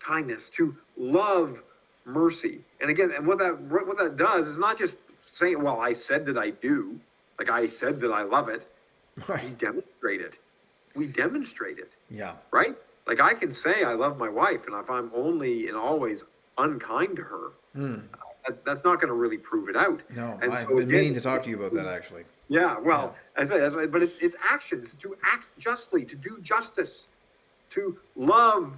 kindness 0.00 0.50
to 0.50 0.76
love 0.96 1.58
mercy. 2.04 2.60
And 2.80 2.90
again 2.90 3.10
and 3.16 3.26
what 3.26 3.38
that 3.38 3.58
what 3.60 3.96
that 3.98 4.16
does 4.16 4.46
is 4.46 4.58
not 4.58 4.78
just 4.78 4.94
saying 5.32 5.62
well 5.62 5.80
i 5.80 5.92
said 5.92 6.26
that 6.26 6.36
i 6.38 6.50
do. 6.50 7.00
Like 7.38 7.50
i 7.50 7.66
said 7.66 8.00
that 8.02 8.12
i 8.12 8.22
love 8.22 8.48
it. 8.48 8.70
Right. 9.26 9.44
we 9.44 9.50
demonstrate 9.52 10.20
it. 10.20 10.34
We 10.94 11.06
demonstrate 11.06 11.78
it. 11.78 11.90
Yeah. 12.10 12.34
Right? 12.50 12.76
Like 13.06 13.20
i 13.20 13.32
can 13.32 13.54
say 13.54 13.82
i 13.82 13.94
love 13.94 14.18
my 14.18 14.28
wife 14.28 14.66
and 14.66 14.76
if 14.76 14.90
i'm 14.90 15.10
only 15.14 15.68
and 15.68 15.76
always 15.76 16.22
unkind 16.58 17.16
to 17.16 17.22
her 17.22 17.52
Hmm. 17.76 17.96
that's, 18.46 18.60
that's 18.62 18.84
not 18.84 19.00
going 19.00 19.08
to 19.08 19.14
really 19.14 19.36
prove 19.36 19.68
it 19.68 19.76
out. 19.76 20.00
No, 20.14 20.38
and 20.40 20.52
I've 20.52 20.66
so, 20.66 20.68
been 20.68 20.78
again, 20.78 20.88
meaning 20.88 21.14
to 21.14 21.20
talk 21.20 21.42
to 21.42 21.50
you 21.50 21.56
about 21.56 21.74
that 21.74 21.86
actually. 21.86 22.24
Yeah, 22.48 22.78
well, 22.78 23.14
yeah. 23.36 23.42
I 23.42 23.68
say, 23.68 23.86
but 23.86 24.02
it's, 24.02 24.16
it's 24.20 24.34
actions 24.42 24.88
to 25.02 25.16
act 25.22 25.46
justly, 25.58 26.04
to 26.06 26.16
do 26.16 26.38
justice, 26.42 27.06
to 27.70 27.98
love 28.14 28.72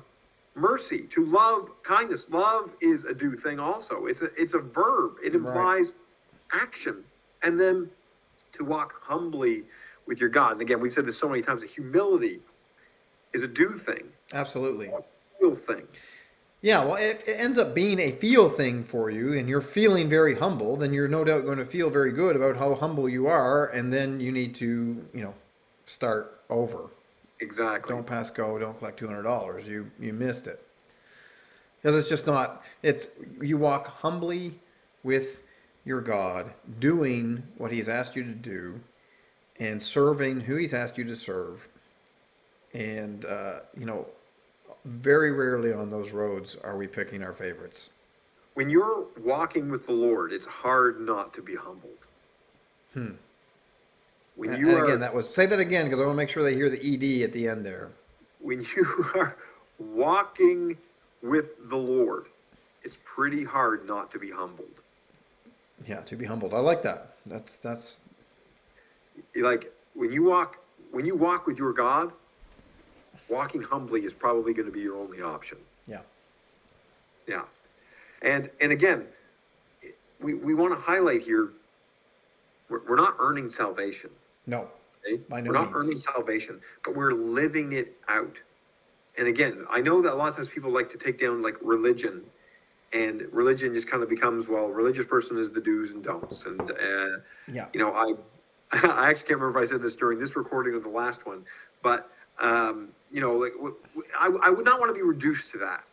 mercy, 0.56 1.08
to 1.14 1.24
love 1.24 1.70
kindness. 1.84 2.26
Love 2.30 2.70
is 2.80 3.04
a 3.04 3.14
do 3.14 3.37
thing 3.37 3.61
also. 3.61 4.06
It's 4.06 4.22
a 4.22 4.30
it's 4.37 4.54
a 4.54 4.58
verb. 4.58 5.12
It 5.24 5.34
implies 5.34 5.92
action, 6.52 7.04
and 7.42 7.61
then 7.61 7.88
to 8.54 8.64
walk 8.64 8.94
humbly 9.02 9.62
with 10.06 10.18
your 10.18 10.30
God. 10.30 10.52
And 10.52 10.61
again, 10.61 10.80
we've 10.80 10.92
said 10.92 11.06
this 11.06 11.18
so 11.18 11.28
many 11.28 11.42
times. 11.42 11.61
That 11.61 11.70
humility 11.70 12.40
is 13.32 13.42
a 13.42 13.48
do 13.48 13.76
thing. 13.76 14.04
Absolutely. 14.32 14.88
A 14.88 15.00
feel 15.38 15.54
thing. 15.54 15.87
Yeah, 16.60 16.84
well, 16.84 16.96
if 16.96 17.26
it 17.28 17.34
ends 17.38 17.56
up 17.56 17.72
being 17.72 18.00
a 18.00 18.10
feel 18.10 18.48
thing 18.48 18.82
for 18.82 19.10
you 19.10 19.32
and 19.34 19.48
you're 19.48 19.60
feeling 19.60 20.08
very 20.08 20.34
humble, 20.34 20.76
then 20.76 20.92
you're 20.92 21.06
no 21.06 21.22
doubt 21.24 21.44
going 21.44 21.58
to 21.58 21.64
feel 21.64 21.88
very 21.88 22.10
good 22.10 22.34
about 22.34 22.56
how 22.56 22.74
humble 22.74 23.08
you 23.08 23.28
are. 23.28 23.66
And 23.68 23.92
then 23.92 24.18
you 24.18 24.32
need 24.32 24.56
to, 24.56 25.06
you 25.14 25.22
know, 25.22 25.34
start 25.84 26.40
over. 26.50 26.90
Exactly. 27.40 27.94
Don't 27.94 28.06
pass 28.06 28.30
go, 28.30 28.58
don't 28.58 28.76
collect 28.78 29.00
$200. 29.00 29.66
You, 29.66 29.88
you 30.00 30.12
missed 30.12 30.48
it. 30.48 30.60
Because 31.80 31.96
it's 31.96 32.08
just 32.08 32.26
not, 32.26 32.64
it's, 32.82 33.08
you 33.40 33.56
walk 33.56 33.86
humbly 33.86 34.58
with 35.04 35.42
your 35.84 36.00
God, 36.00 36.52
doing 36.80 37.40
what 37.56 37.70
He's 37.70 37.88
asked 37.88 38.16
you 38.16 38.24
to 38.24 38.32
do 38.32 38.80
and 39.60 39.80
serving 39.80 40.40
who 40.40 40.56
He's 40.56 40.74
asked 40.74 40.98
you 40.98 41.04
to 41.04 41.14
serve. 41.14 41.68
And, 42.74 43.24
uh, 43.24 43.60
you 43.78 43.86
know, 43.86 44.06
very 44.88 45.33
rarely 45.33 45.72
on 45.72 45.90
those 45.90 46.12
roads 46.12 46.57
are 46.57 46.77
we 46.77 46.87
picking 46.87 47.22
our 47.22 47.33
favorites. 47.33 47.90
When 48.55 48.70
you're 48.70 49.05
walking 49.22 49.70
with 49.70 49.87
the 49.87 49.92
Lord, 49.92 50.33
it's 50.33 50.46
hard 50.46 51.01
not 51.01 51.33
to 51.35 51.42
be 51.42 51.55
humbled. 51.55 51.92
Hmm. 52.94 53.11
When 54.37 54.55
you 54.55 54.70
and, 54.70 54.79
are, 54.79 54.85
again, 54.85 55.01
that 55.01 55.14
was 55.14 55.33
say 55.33 55.46
that 55.46 55.61
again 55.61 55.87
because 55.87 56.01
I 56.01 56.05
want 56.05 56.14
to 56.14 56.16
make 56.16 56.31
sure 56.31 56.42
they 56.42 56.55
hear 56.55 56.70
the 56.70 56.79
ed 56.79 57.24
at 57.24 57.33
the 57.33 57.48
end 57.48 57.66
there. 57.66 57.90
When 58.40 58.62
you 58.77 59.07
are 59.14 59.37
walking 59.79 60.77
with 61.22 61.68
the 61.68 61.77
Lord, 61.77 62.27
it's 62.83 62.96
pretty 63.05 63.44
hard 63.44 63.87
not 63.87 64.11
to 64.12 64.18
be 64.18 64.31
humbled. 64.31 64.68
Yeah, 65.87 66.01
to 66.03 66.16
be 66.16 66.24
humbled. 66.24 66.55
I 66.55 66.59
like 66.59 66.83
that. 66.83 67.16
That's 67.27 67.57
that's 67.57 68.01
like 69.37 69.72
when 69.94 70.12
you 70.12 70.24
walk 70.24 70.59
when 70.92 71.05
you 71.05 71.16
walk 71.16 71.46
with 71.46 71.59
your 71.59 71.72
God, 71.72 72.12
walking 73.28 73.62
humbly 73.62 74.02
is 74.02 74.12
probably 74.12 74.52
going 74.54 74.66
to 74.66 74.72
be 74.72 74.80
your 74.80 74.96
only 74.96 75.20
option. 75.22 75.58
Yeah. 75.86 76.00
Yeah. 77.26 77.42
And 78.22 78.50
and 78.60 78.72
again, 78.72 79.06
we, 80.20 80.34
we 80.34 80.54
want 80.54 80.74
to 80.74 80.80
highlight 80.80 81.22
here 81.22 81.50
we're, 82.68 82.80
we're 82.88 82.96
not 82.96 83.16
earning 83.18 83.48
salvation. 83.48 84.10
No. 84.46 84.68
Okay? 85.06 85.22
No 85.28 85.42
we're 85.42 85.52
not 85.52 85.72
means. 85.72 85.74
earning 85.74 85.98
salvation, 85.98 86.60
but 86.84 86.96
we're 86.96 87.12
living 87.12 87.72
it 87.72 87.96
out. 88.08 88.36
And 89.16 89.26
again, 89.26 89.66
I 89.70 89.80
know 89.80 90.00
that 90.02 90.12
a 90.12 90.14
lot 90.14 90.28
of 90.28 90.36
times 90.36 90.48
people 90.48 90.70
like 90.70 90.90
to 90.90 90.98
take 90.98 91.20
down 91.20 91.42
like 91.42 91.56
religion 91.60 92.22
and 92.92 93.22
religion 93.32 93.74
just 93.74 93.88
kind 93.88 94.02
of 94.02 94.08
becomes 94.08 94.48
well 94.48 94.68
religious 94.68 95.06
person 95.06 95.38
is 95.38 95.50
the 95.50 95.60
do's 95.60 95.90
and 95.90 96.02
don'ts 96.02 96.46
and 96.46 96.70
uh, 96.70 97.18
yeah 97.46 97.66
you 97.74 97.80
know 97.80 97.92
i 97.92 98.14
i 98.86 99.10
actually 99.10 99.28
can't 99.28 99.40
remember 99.40 99.62
if 99.62 99.68
i 99.68 99.70
said 99.70 99.82
this 99.82 99.94
during 99.94 100.18
this 100.18 100.36
recording 100.36 100.74
or 100.74 100.80
the 100.80 100.88
last 100.88 101.26
one 101.26 101.44
but 101.82 102.10
um, 102.40 102.88
you 103.12 103.20
know, 103.20 103.34
like 103.34 103.52
I, 104.18 104.26
I 104.42 104.50
would 104.50 104.64
not 104.64 104.80
want 104.80 104.90
to 104.90 104.94
be 104.94 105.02
reduced 105.02 105.50
to 105.52 105.58
that. 105.58 105.84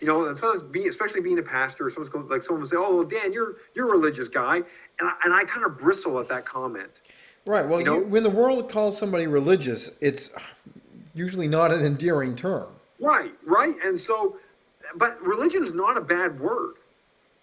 You 0.00 0.06
know, 0.06 0.26
and 0.26 0.38
sometimes 0.38 0.62
being, 0.70 0.88
especially 0.88 1.20
being 1.20 1.38
a 1.38 1.42
pastor, 1.42 1.90
someone's 1.90 2.10
going, 2.10 2.28
like 2.28 2.42
someone 2.42 2.62
will 2.62 2.68
say, 2.68 2.76
"Oh, 2.78 3.04
Dan, 3.04 3.32
you're 3.32 3.56
you're 3.74 3.88
a 3.88 3.90
religious 3.90 4.28
guy," 4.28 4.56
and 4.56 4.64
I, 5.02 5.12
and 5.24 5.34
I 5.34 5.44
kind 5.44 5.64
of 5.66 5.78
bristle 5.78 6.18
at 6.20 6.28
that 6.28 6.46
comment. 6.46 6.90
Right. 7.44 7.66
Well, 7.66 7.80
you 7.80 7.86
know? 7.86 7.98
you, 7.98 8.06
when 8.06 8.22
the 8.22 8.30
world 8.30 8.70
calls 8.70 8.96
somebody 8.96 9.26
religious, 9.26 9.90
it's 10.00 10.30
usually 11.14 11.48
not 11.48 11.72
an 11.72 11.84
endearing 11.84 12.34
term. 12.36 12.68
Right. 12.98 13.34
Right. 13.44 13.74
And 13.84 14.00
so, 14.00 14.36
but 14.96 15.20
religion 15.22 15.64
is 15.64 15.74
not 15.74 15.96
a 15.96 16.00
bad 16.00 16.38
word. 16.40 16.74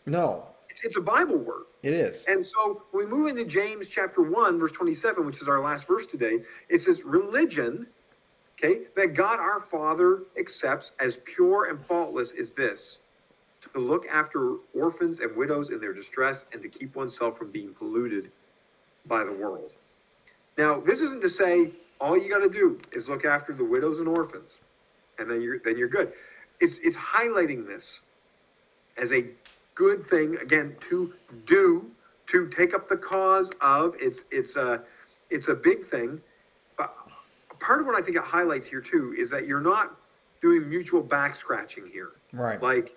No. 0.06 0.46
It's 0.84 0.96
a 0.96 1.02
Bible 1.02 1.38
word. 1.38 1.64
It 1.84 1.94
is. 1.94 2.26
And 2.28 2.46
so 2.46 2.84
we 2.94 3.06
move 3.06 3.28
into 3.28 3.46
James 3.46 3.88
chapter 3.90 4.22
1, 4.22 4.60
verse 4.60 4.72
27, 4.72 5.26
which 5.26 5.42
is 5.42 5.48
our 5.48 5.60
last 5.60 5.88
verse 5.88 6.06
today, 6.06 6.40
it 6.70 6.82
says, 6.82 7.04
Religion 7.04 7.88
okay, 8.58 8.82
that 8.96 9.14
God 9.14 9.40
our 9.40 9.60
Father 9.60 10.24
accepts 10.38 10.92
as 11.00 11.18
pure 11.26 11.66
and 11.66 11.84
faultless 11.86 12.32
is 12.32 12.52
this 12.52 12.98
to 13.74 13.80
look 13.80 14.06
after 14.08 14.56
orphans 14.74 15.20
and 15.20 15.36
widows 15.36 15.70
in 15.70 15.80
their 15.80 15.94
distress 15.94 16.46
and 16.54 16.62
to 16.62 16.70
keep 16.70 16.96
oneself 16.96 17.38
from 17.38 17.52
being 17.52 17.74
polluted 17.74 18.32
by 19.06 19.24
the 19.24 19.32
world. 19.32 19.72
Now, 20.58 20.80
this 20.80 21.02
isn't 21.02 21.22
to 21.22 21.30
say 21.30 21.72
all 22.00 22.18
you 22.18 22.30
got 22.30 22.40
to 22.40 22.50
do 22.50 22.80
is 22.92 23.08
look 23.08 23.26
after 23.26 23.54
the 23.54 23.64
widows 23.64 24.00
and 24.00 24.08
orphans, 24.08 24.58
and 25.20 25.30
then 25.30 25.42
you're 25.42 25.60
then 25.60 25.78
you're 25.78 25.88
good. 25.88 26.14
It's 26.60 26.76
it's 26.84 26.96
highlighting 26.96 27.68
this 27.68 28.00
as 28.98 29.12
a 29.12 29.26
good 29.76 30.08
thing 30.08 30.38
again 30.38 30.76
to 30.90 31.14
do 31.46 31.90
to 32.28 32.48
take 32.50 32.74
up 32.74 32.90
the 32.90 32.98
cause 32.98 33.50
of. 33.62 33.96
It's 34.00 34.22
it's 34.32 34.56
a 34.56 34.82
it's 35.30 35.48
a 35.48 35.56
big 35.56 35.88
thing 35.88 36.22
part 37.60 37.80
of 37.80 37.86
what 37.86 37.96
I 37.96 38.02
think 38.02 38.18
it 38.18 38.24
highlights 38.24 38.68
here 38.68 38.82
too 38.82 39.16
is 39.18 39.30
that 39.30 39.46
you're 39.46 39.62
not 39.62 39.96
doing 40.42 40.70
mutual 40.70 41.02
back 41.02 41.36
scratching 41.36 41.88
here. 41.92 42.12
Right. 42.34 42.62
Like 42.62 42.96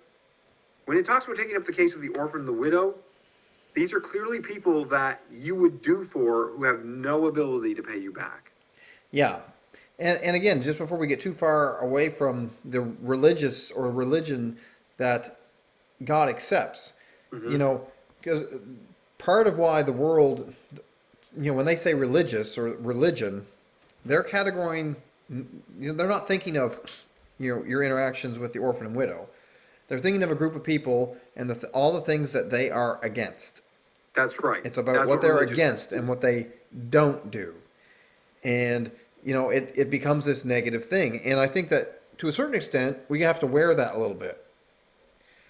when 0.86 0.98
it 0.98 1.06
talks 1.06 1.24
about 1.26 1.36
taking 1.36 1.56
up 1.56 1.66
the 1.66 1.72
case 1.72 1.94
of 1.94 2.00
the 2.00 2.08
orphan 2.10 2.40
and 2.40 2.48
the 2.48 2.52
widow, 2.52 2.94
these 3.74 3.92
are 3.92 4.00
clearly 4.00 4.40
people 4.40 4.84
that 4.86 5.22
you 5.30 5.54
would 5.54 5.82
do 5.82 6.04
for 6.04 6.48
who 6.56 6.64
have 6.64 6.84
no 6.84 7.26
ability 7.26 7.74
to 7.74 7.82
pay 7.82 7.98
you 7.98 8.12
back. 8.12 8.50
Yeah. 9.12 9.38
And, 9.98 10.20
and 10.22 10.34
again, 10.34 10.62
just 10.62 10.78
before 10.78 10.98
we 10.98 11.06
get 11.06 11.20
too 11.20 11.32
far 11.32 11.78
away 11.78 12.08
from 12.08 12.50
the 12.64 12.80
religious 13.02 13.70
or 13.70 13.90
religion 13.90 14.56
that 14.96 15.38
God 16.04 16.28
accepts, 16.28 16.94
mm-hmm. 17.32 17.50
you 17.50 17.58
know, 17.58 17.86
because 18.20 18.46
part 19.18 19.46
of 19.46 19.58
why 19.58 19.82
the 19.82 19.92
world, 19.92 20.52
you 21.36 21.50
know, 21.50 21.54
when 21.54 21.66
they 21.66 21.76
say 21.76 21.94
religious 21.94 22.56
or 22.56 22.74
religion, 22.78 23.46
they're 24.04 24.24
categorizing. 24.24 24.96
You 25.28 25.46
know, 25.78 25.92
they're 25.94 26.08
not 26.08 26.26
thinking 26.26 26.56
of 26.56 26.80
you 27.38 27.54
know 27.54 27.64
your 27.64 27.82
interactions 27.82 28.38
with 28.38 28.52
the 28.52 28.58
orphan 28.58 28.86
and 28.86 28.96
widow. 28.96 29.28
They're 29.88 29.98
thinking 29.98 30.22
of 30.22 30.30
a 30.30 30.36
group 30.36 30.54
of 30.54 30.62
people 30.62 31.16
and 31.34 31.50
the, 31.50 31.66
all 31.68 31.92
the 31.92 32.00
things 32.00 32.30
that 32.30 32.50
they 32.50 32.70
are 32.70 33.00
against. 33.02 33.62
That's 34.14 34.40
right. 34.42 34.64
It's 34.64 34.78
about 34.78 34.92
That's 34.92 35.08
what, 35.08 35.16
what 35.16 35.20
they're 35.20 35.38
against 35.38 35.90
and 35.90 36.06
what 36.06 36.20
they 36.20 36.46
don't 36.90 37.30
do. 37.30 37.54
And, 38.44 38.92
you 39.24 39.34
know, 39.34 39.50
it, 39.50 39.72
it 39.74 39.90
becomes 39.90 40.24
this 40.24 40.44
negative 40.44 40.84
thing. 40.84 41.20
And 41.24 41.40
I 41.40 41.48
think 41.48 41.70
that 41.70 42.18
to 42.18 42.28
a 42.28 42.32
certain 42.32 42.54
extent, 42.54 42.98
we 43.08 43.20
have 43.22 43.40
to 43.40 43.48
wear 43.48 43.74
that 43.74 43.94
a 43.96 43.98
little 43.98 44.14
bit. 44.14 44.44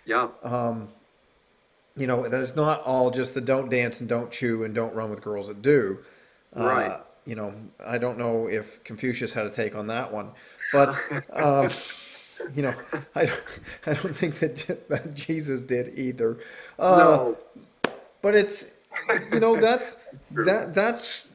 Yeah. 0.07 0.29
Um, 0.43 0.89
you 1.95 2.07
know, 2.07 2.27
that 2.27 2.41
it's 2.41 2.57
not 2.57 2.83
all 2.85 3.11
just 3.11 3.35
the 3.35 3.43
don't 3.43 3.71
dance 3.71 4.01
and 4.01 4.09
don't 4.09 4.31
chew 4.31 4.65
and 4.65 4.75
don't 4.75 4.95
run 4.95 5.11
with 5.11 5.21
girls 5.21 5.49
that 5.49 5.61
do. 5.61 5.99
Right. 6.55 6.87
Uh, 6.87 7.01
you 7.27 7.35
know, 7.35 7.55
I 7.85 7.99
don't 7.99 8.19
know 8.19 8.49
if 8.49 8.83
Confucius 8.85 9.33
had 9.33 9.47
a 9.47 9.51
take 9.51 9.75
on 9.75 9.87
that 9.89 10.13
one, 10.13 10.31
but 10.73 10.97
um, 11.33 11.71
you 12.55 12.63
know, 12.63 12.75
I 13.15 13.27
don't, 13.27 13.41
I 13.87 13.95
don't 13.95 14.15
think 14.15 14.39
that 14.39 14.89
that 14.89 15.15
Jesus 15.15 15.63
did 15.63 15.99
either. 15.99 16.39
Uh, 16.79 16.97
no. 16.99 17.39
but 18.23 18.35
it's 18.35 18.73
you 19.33 19.41
know 19.41 19.61
that's 19.61 19.97
that 20.31 20.75
that's 20.75 21.33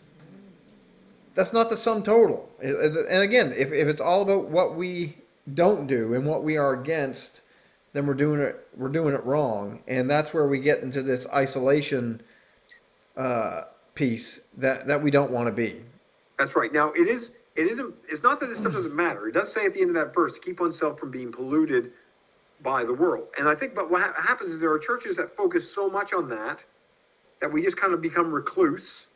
that's 1.34 1.54
not 1.54 1.70
the 1.70 1.78
sum 1.78 2.02
total. 2.02 2.50
And 2.62 3.22
again, 3.22 3.54
if 3.56 3.72
if 3.72 3.88
it's 3.88 4.02
all 4.02 4.22
about 4.22 4.50
what 4.50 4.76
we 4.76 5.16
don't 5.54 5.86
do 5.86 6.14
and 6.14 6.26
what 6.26 6.44
we 6.44 6.58
are 6.58 6.74
against, 6.74 7.42
then 7.94 8.08
we're 8.08 8.14
doing 8.16 8.42
it 8.42 8.68
we're 8.76 8.90
doing 8.90 9.14
it 9.14 9.24
wrong, 9.24 9.82
and 9.88 10.10
that's 10.10 10.34
where 10.34 10.48
we 10.48 10.60
get 10.60 10.80
into 10.80 11.04
this 11.04 11.28
isolation 11.34 12.22
uh, 13.16 13.62
piece 13.96 14.42
that 14.58 14.86
that 14.88 15.02
we 15.02 15.10
don't 15.10 15.32
want 15.32 15.48
to 15.48 15.52
be. 15.52 15.82
That's 16.38 16.56
right. 16.56 16.72
Now 16.72 16.92
it 16.92 17.08
is 17.08 17.32
it 17.56 17.68
isn't 17.68 17.96
it's 18.08 18.22
not 18.22 18.40
that 18.42 18.48
this 18.48 18.60
stuff 18.60 18.74
doesn't 18.74 18.96
matter. 18.96 19.28
It 19.28 19.34
does 19.34 19.52
say 19.52 19.66
at 19.66 19.74
the 19.74 19.82
end 19.82 19.90
of 19.90 19.96
that 19.96 20.14
verse 20.14 20.34
to 20.34 20.40
keep 20.40 20.60
oneself 20.60 21.00
from 21.00 21.12
being 21.12 21.32
polluted 21.32 21.92
by 22.62 22.84
the 22.84 22.94
world. 22.94 23.28
And 23.40 23.48
I 23.48 23.56
think 23.56 23.74
but 23.74 23.90
what 23.90 24.02
ha- 24.02 24.14
happens 24.22 24.52
is 24.52 24.60
there 24.60 24.72
are 24.72 24.80
churches 24.80 25.16
that 25.16 25.36
focus 25.36 25.74
so 25.74 25.90
much 25.90 26.14
on 26.14 26.30
that 26.30 26.60
that 27.42 27.52
we 27.52 27.64
just 27.64 27.78
kind 27.78 27.94
of 27.94 28.02
become 28.02 28.32
recluse, 28.32 29.08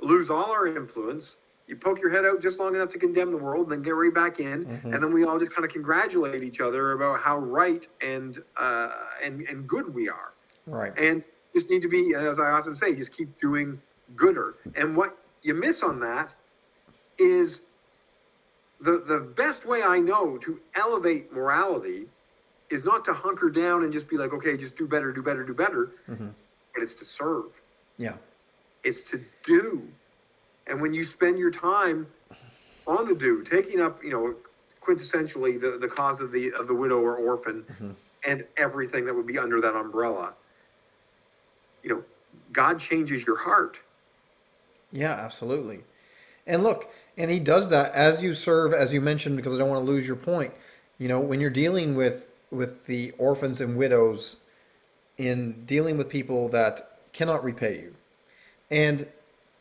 lose 0.00 0.30
all 0.30 0.50
our 0.50 0.66
influence. 0.66 1.36
You 1.66 1.74
poke 1.74 2.00
your 2.00 2.10
head 2.10 2.24
out 2.24 2.40
just 2.40 2.60
long 2.60 2.76
enough 2.76 2.90
to 2.90 2.98
condemn 2.98 3.32
the 3.32 3.38
world, 3.38 3.64
and 3.64 3.72
then 3.72 3.82
get 3.82 3.90
right 3.90 4.14
back 4.14 4.38
in, 4.38 4.66
mm-hmm. 4.66 4.94
and 4.94 5.02
then 5.02 5.12
we 5.12 5.24
all 5.24 5.36
just 5.36 5.52
kind 5.52 5.64
of 5.64 5.72
congratulate 5.72 6.44
each 6.44 6.60
other 6.60 6.92
about 6.92 7.20
how 7.20 7.38
right 7.38 7.88
and 8.00 8.40
uh, 8.56 8.90
and 9.20 9.40
and 9.48 9.66
good 9.66 9.92
we 9.92 10.08
are. 10.08 10.32
Right. 10.66 10.92
And 10.96 11.24
just 11.54 11.70
need 11.70 11.82
to 11.82 11.88
be, 11.88 12.14
as 12.14 12.38
I 12.38 12.50
often 12.50 12.76
say, 12.76 12.94
just 12.94 13.16
keep 13.16 13.40
doing 13.40 13.80
gooder. 14.14 14.56
And 14.74 14.96
what 14.96 15.18
you 15.42 15.54
miss 15.54 15.82
on 15.82 16.00
that 16.00 16.30
is 17.18 17.60
the 18.80 19.02
the 19.06 19.18
best 19.18 19.64
way 19.64 19.82
I 19.82 19.98
know 19.98 20.38
to 20.38 20.60
elevate 20.74 21.32
morality 21.32 22.06
is 22.70 22.84
not 22.84 23.04
to 23.04 23.12
hunker 23.12 23.48
down 23.48 23.84
and 23.84 23.92
just 23.92 24.08
be 24.08 24.16
like, 24.16 24.32
okay, 24.32 24.56
just 24.56 24.76
do 24.76 24.86
better, 24.86 25.12
do 25.12 25.22
better, 25.22 25.44
do 25.44 25.54
better. 25.54 25.92
Mm-hmm. 26.08 26.28
But 26.74 26.82
it's 26.82 26.94
to 26.96 27.04
serve. 27.04 27.46
Yeah. 27.96 28.16
It's 28.84 29.08
to 29.10 29.24
do. 29.44 29.88
And 30.66 30.80
when 30.80 30.92
you 30.92 31.04
spend 31.04 31.38
your 31.38 31.50
time 31.50 32.06
on 32.86 33.06
the 33.06 33.14
do, 33.14 33.42
taking 33.44 33.80
up, 33.80 34.02
you 34.02 34.10
know, 34.10 34.34
quintessentially 34.82 35.60
the, 35.60 35.78
the 35.78 35.88
cause 35.88 36.20
of 36.20 36.32
the 36.32 36.52
of 36.52 36.66
the 36.66 36.74
widow 36.74 37.00
or 37.00 37.16
orphan 37.16 37.64
mm-hmm. 37.70 37.90
and 38.24 38.44
everything 38.56 39.04
that 39.04 39.14
would 39.14 39.26
be 39.26 39.38
under 39.38 39.60
that 39.60 39.74
umbrella, 39.74 40.34
you 41.82 41.90
know, 41.90 42.02
God 42.52 42.78
changes 42.78 43.24
your 43.24 43.38
heart. 43.38 43.78
Yeah, 44.92 45.12
absolutely. 45.12 45.80
And 46.46 46.62
look, 46.62 46.92
and 47.16 47.30
he 47.30 47.40
does 47.40 47.68
that 47.70 47.92
as 47.92 48.22
you 48.22 48.32
serve, 48.32 48.72
as 48.72 48.92
you 48.94 49.00
mentioned, 49.00 49.36
because 49.36 49.54
I 49.54 49.58
don't 49.58 49.68
want 49.68 49.84
to 49.84 49.90
lose 49.90 50.06
your 50.06 50.16
point. 50.16 50.52
You 50.98 51.08
know, 51.08 51.20
when 51.20 51.40
you're 51.40 51.50
dealing 51.50 51.94
with 51.94 52.30
with 52.50 52.86
the 52.86 53.12
orphans 53.18 53.60
and 53.60 53.76
widows, 53.76 54.36
in 55.18 55.64
dealing 55.66 55.96
with 55.98 56.08
people 56.08 56.48
that 56.50 56.98
cannot 57.12 57.42
repay 57.44 57.80
you, 57.80 57.94
and 58.70 59.06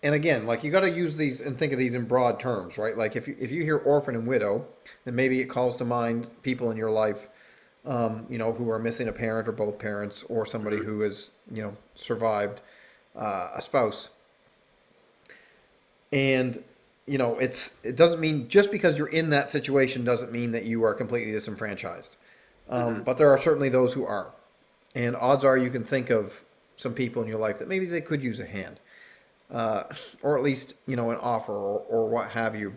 and 0.03 0.13
again, 0.13 0.45
like 0.45 0.63
you 0.63 0.71
got 0.71 0.81
to 0.81 0.91
use 0.91 1.17
these 1.17 1.41
and 1.41 1.57
think 1.57 1.73
of 1.73 1.79
these 1.79 1.95
in 1.95 2.05
broad 2.05 2.39
terms, 2.39 2.77
right? 2.77 2.97
Like 2.97 3.15
if 3.15 3.27
you 3.27 3.35
if 3.39 3.51
you 3.51 3.63
hear 3.63 3.77
orphan 3.77 4.15
and 4.15 4.27
widow, 4.27 4.65
then 5.05 5.15
maybe 5.15 5.41
it 5.41 5.45
calls 5.45 5.75
to 5.77 5.85
mind 5.85 6.29
people 6.43 6.71
in 6.71 6.77
your 6.77 6.91
life, 6.91 7.27
um, 7.85 8.25
you 8.29 8.37
know, 8.37 8.53
who 8.53 8.69
are 8.69 8.79
missing 8.79 9.07
a 9.07 9.13
parent 9.13 9.47
or 9.47 9.51
both 9.51 9.79
parents, 9.79 10.23
or 10.29 10.45
somebody 10.45 10.77
who 10.77 11.01
has 11.01 11.31
you 11.51 11.63
know 11.63 11.75
survived 11.95 12.61
uh, 13.15 13.49
a 13.55 13.61
spouse. 13.61 14.11
And 16.15 16.63
you 17.05 17.19
know, 17.19 17.37
it's 17.37 17.75
it 17.83 17.95
doesn't 17.95 18.19
mean 18.19 18.47
just 18.47 18.71
because 18.71 18.97
you're 18.97 19.09
in 19.09 19.29
that 19.29 19.51
situation 19.51 20.03
doesn't 20.03 20.31
mean 20.31 20.51
that 20.53 20.65
you 20.65 20.83
are 20.83 20.93
completely 20.93 21.31
disenfranchised. 21.33 22.17
Um, 22.69 22.95
mm-hmm. 22.95 23.03
But 23.03 23.17
there 23.19 23.29
are 23.29 23.37
certainly 23.37 23.69
those 23.69 23.93
who 23.93 24.05
are, 24.05 24.31
and 24.95 25.15
odds 25.15 25.43
are 25.43 25.55
you 25.57 25.69
can 25.69 25.83
think 25.83 26.09
of 26.09 26.43
some 26.77 26.93
people 26.93 27.21
in 27.21 27.27
your 27.27 27.37
life 27.37 27.59
that 27.59 27.67
maybe 27.67 27.85
they 27.85 28.01
could 28.01 28.23
use 28.23 28.39
a 28.39 28.45
hand, 28.45 28.79
uh, 29.51 29.83
or 30.23 30.37
at 30.37 30.43
least 30.43 30.75
you 30.87 30.95
know 30.95 31.11
an 31.11 31.17
offer 31.17 31.53
or, 31.53 31.79
or 31.89 32.07
what 32.07 32.29
have 32.29 32.55
you. 32.55 32.75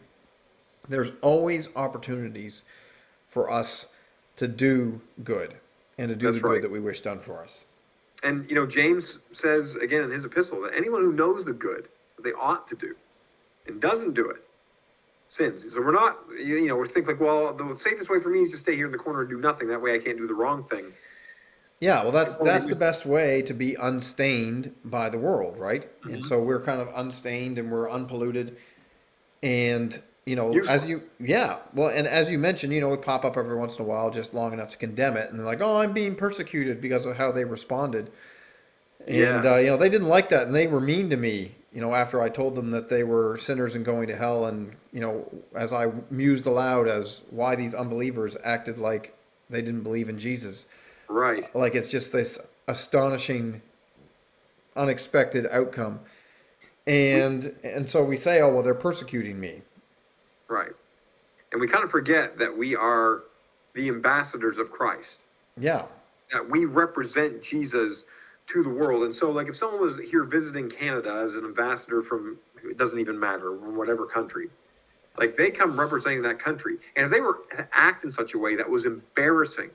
There's 0.88 1.12
always 1.22 1.68
opportunities 1.76 2.64
for 3.28 3.50
us 3.50 3.88
to 4.36 4.48
do 4.48 5.00
good 5.22 5.54
and 5.96 6.08
to 6.08 6.16
do 6.16 6.26
That's 6.26 6.42
the 6.42 6.48
right. 6.48 6.54
good 6.54 6.64
that 6.64 6.70
we 6.70 6.80
wish 6.80 7.00
done 7.00 7.20
for 7.20 7.42
us. 7.42 7.66
And 8.22 8.48
you 8.50 8.56
know, 8.56 8.66
James 8.66 9.18
says 9.32 9.76
again 9.76 10.02
in 10.04 10.10
his 10.10 10.24
epistle 10.24 10.60
that 10.62 10.74
anyone 10.74 11.02
who 11.02 11.12
knows 11.12 11.44
the 11.44 11.52
good 11.52 11.88
they 12.22 12.32
ought 12.32 12.68
to 12.68 12.74
do 12.74 12.96
and 13.68 13.80
doesn't 13.80 14.14
do 14.14 14.28
it 14.30 14.44
sins. 15.28 15.62
So 15.72 15.80
we're 15.80 15.92
not, 15.92 16.18
you 16.38 16.66
know, 16.66 16.76
we're 16.76 16.86
thinking 16.86 17.06
like, 17.06 17.20
well, 17.20 17.52
the 17.52 17.78
safest 17.78 18.10
way 18.10 18.20
for 18.20 18.30
me 18.30 18.40
is 18.40 18.52
to 18.52 18.58
stay 18.58 18.74
here 18.74 18.86
in 18.86 18.92
the 18.92 18.98
corner 18.98 19.20
and 19.20 19.30
do 19.30 19.38
nothing. 19.38 19.68
That 19.68 19.80
way 19.80 19.94
I 19.94 19.98
can't 19.98 20.16
do 20.16 20.26
the 20.26 20.34
wrong 20.34 20.64
thing. 20.64 20.92
Yeah, 21.80 22.02
well, 22.02 22.10
that's 22.10 22.34
that's 22.36 22.66
the 22.66 22.74
best 22.74 23.06
way 23.06 23.40
to 23.42 23.54
be 23.54 23.76
unstained 23.76 24.74
by 24.84 25.10
the 25.10 25.18
world, 25.18 25.56
right? 25.56 25.82
Mm-hmm. 26.00 26.14
And 26.14 26.24
so 26.24 26.42
we're 26.42 26.60
kind 26.60 26.80
of 26.80 26.88
unstained 26.96 27.56
and 27.56 27.70
we're 27.70 27.88
unpolluted, 27.88 28.56
and 29.44 29.96
you 30.26 30.34
know, 30.34 30.52
Useful. 30.52 30.74
as 30.74 30.88
you, 30.88 31.04
yeah, 31.20 31.58
well, 31.74 31.88
and 31.88 32.08
as 32.08 32.30
you 32.32 32.38
mentioned, 32.38 32.72
you 32.72 32.80
know, 32.80 32.88
we 32.88 32.96
pop 32.96 33.24
up 33.24 33.36
every 33.36 33.56
once 33.56 33.78
in 33.78 33.84
a 33.84 33.88
while, 33.88 34.10
just 34.10 34.34
long 34.34 34.52
enough 34.52 34.70
to 34.72 34.76
condemn 34.76 35.16
it, 35.16 35.30
and 35.30 35.38
they're 35.38 35.46
like, 35.46 35.60
oh, 35.60 35.76
I'm 35.76 35.92
being 35.92 36.16
persecuted 36.16 36.80
because 36.80 37.06
of 37.06 37.16
how 37.16 37.30
they 37.30 37.44
responded, 37.44 38.10
and 39.06 39.44
yeah. 39.44 39.52
uh, 39.52 39.56
you 39.56 39.66
know, 39.68 39.76
they 39.76 39.88
didn't 39.88 40.08
like 40.08 40.28
that, 40.30 40.46
and 40.46 40.54
they 40.54 40.66
were 40.66 40.80
mean 40.80 41.10
to 41.10 41.16
me, 41.16 41.52
you 41.72 41.80
know, 41.80 41.94
after 41.94 42.20
I 42.20 42.28
told 42.28 42.54
them 42.54 42.70
that 42.72 42.88
they 42.88 43.04
were 43.04 43.36
sinners 43.36 43.74
and 43.74 43.84
going 43.84 44.08
to 44.08 44.16
hell, 44.16 44.46
and 44.46 44.74
you 44.92 45.00
know, 45.00 45.30
as 45.54 45.72
I 45.72 45.92
mused 46.10 46.46
aloud 46.46 46.88
as 46.88 47.22
why 47.30 47.54
these 47.56 47.74
unbelievers 47.74 48.36
acted 48.42 48.78
like 48.78 49.16
they 49.50 49.62
didn't 49.62 49.82
believe 49.82 50.08
in 50.08 50.18
Jesus. 50.18 50.66
Right. 51.08 51.54
Like 51.54 51.74
it's 51.74 51.88
just 51.88 52.12
this 52.12 52.38
astonishing, 52.66 53.62
unexpected 54.76 55.46
outcome, 55.50 56.00
and 56.86 57.54
and 57.62 57.88
so 57.88 58.02
we 58.02 58.16
say, 58.16 58.40
oh 58.40 58.52
well, 58.52 58.62
they're 58.62 58.74
persecuting 58.74 59.38
me. 59.38 59.62
Right, 60.48 60.72
and 61.52 61.60
we 61.60 61.68
kind 61.68 61.84
of 61.84 61.90
forget 61.90 62.38
that 62.38 62.56
we 62.56 62.74
are 62.74 63.22
the 63.74 63.88
ambassadors 63.88 64.58
of 64.58 64.70
Christ. 64.70 65.18
Yeah. 65.56 65.84
That 66.32 66.48
we 66.48 66.64
represent 66.64 67.42
Jesus 67.42 68.02
to 68.52 68.62
the 68.62 68.68
world. 68.68 69.04
And 69.04 69.14
so, 69.14 69.30
like, 69.30 69.48
if 69.48 69.56
someone 69.56 69.80
was 69.80 69.98
here 69.98 70.24
visiting 70.24 70.70
Canada 70.70 71.22
as 71.24 71.34
an 71.34 71.44
ambassador 71.44 72.02
from, 72.02 72.38
it 72.64 72.78
doesn't 72.78 72.98
even 72.98 73.18
matter, 73.18 73.56
from 73.58 73.76
whatever 73.76 74.06
country, 74.06 74.48
like, 75.18 75.36
they 75.36 75.50
come 75.50 75.78
representing 75.78 76.22
that 76.22 76.38
country. 76.38 76.78
And 76.96 77.06
if 77.06 77.12
they 77.12 77.20
were 77.20 77.40
to 77.56 77.68
act 77.72 78.04
in 78.04 78.12
such 78.12 78.34
a 78.34 78.38
way 78.38 78.56
that 78.56 78.68
was 78.68 78.84
embarrassing 78.84 79.70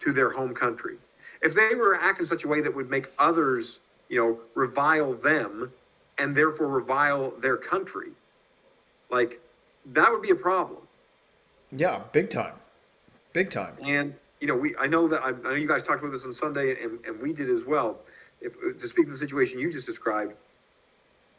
to 0.00 0.12
their 0.12 0.30
home 0.30 0.54
country, 0.54 0.96
if 1.42 1.54
they 1.54 1.74
were 1.74 1.96
to 1.96 2.02
act 2.02 2.20
in 2.20 2.26
such 2.26 2.44
a 2.44 2.48
way 2.48 2.60
that 2.60 2.74
would 2.74 2.88
make 2.88 3.06
others, 3.18 3.80
you 4.08 4.18
know, 4.18 4.38
revile 4.54 5.14
them 5.14 5.72
and 6.18 6.36
therefore 6.36 6.68
revile 6.68 7.32
their 7.40 7.56
country, 7.56 8.10
like, 9.10 9.40
that 9.84 10.10
would 10.10 10.22
be 10.22 10.30
a 10.30 10.36
problem. 10.36 10.78
Yeah, 11.72 12.02
big 12.12 12.30
time. 12.30 12.54
Big 13.32 13.50
time. 13.50 13.76
And 13.82 14.14
you 14.42 14.48
know, 14.48 14.56
we 14.56 14.74
I 14.76 14.88
know 14.88 15.06
that 15.06 15.22
I, 15.22 15.28
I 15.28 15.32
know 15.32 15.50
you 15.52 15.68
guys 15.68 15.84
talked 15.84 16.00
about 16.00 16.10
this 16.10 16.24
on 16.24 16.34
Sunday, 16.34 16.82
and, 16.82 16.98
and 17.06 17.22
we 17.22 17.32
did 17.32 17.48
as 17.48 17.64
well. 17.64 18.00
If, 18.40 18.54
to 18.80 18.88
speak 18.88 19.06
to 19.06 19.12
the 19.12 19.18
situation 19.18 19.60
you 19.60 19.72
just 19.72 19.86
described, 19.86 20.34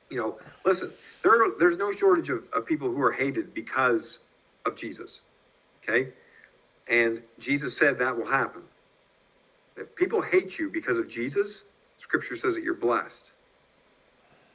you 0.09 0.17
know, 0.17 0.39
listen, 0.63 0.89
there 1.21 1.33
are, 1.33 1.51
there's 1.59 1.77
no 1.77 1.91
shortage 1.91 2.29
of, 2.29 2.45
of 2.53 2.65
people 2.65 2.89
who 2.89 3.01
are 3.01 3.11
hated 3.11 3.53
because 3.53 4.19
of 4.65 4.77
Jesus. 4.77 5.19
Okay, 5.83 6.13
and 6.87 7.21
Jesus 7.39 7.75
said 7.75 7.99
that 7.99 8.17
will 8.17 8.25
happen. 8.25 8.61
If 9.75 9.93
people 9.95 10.21
hate 10.21 10.57
you 10.57 10.69
because 10.69 10.97
of 10.97 11.09
Jesus, 11.09 11.63
Scripture 11.97 12.37
says 12.37 12.55
that 12.55 12.63
you're 12.63 12.73
blessed. 12.73 13.31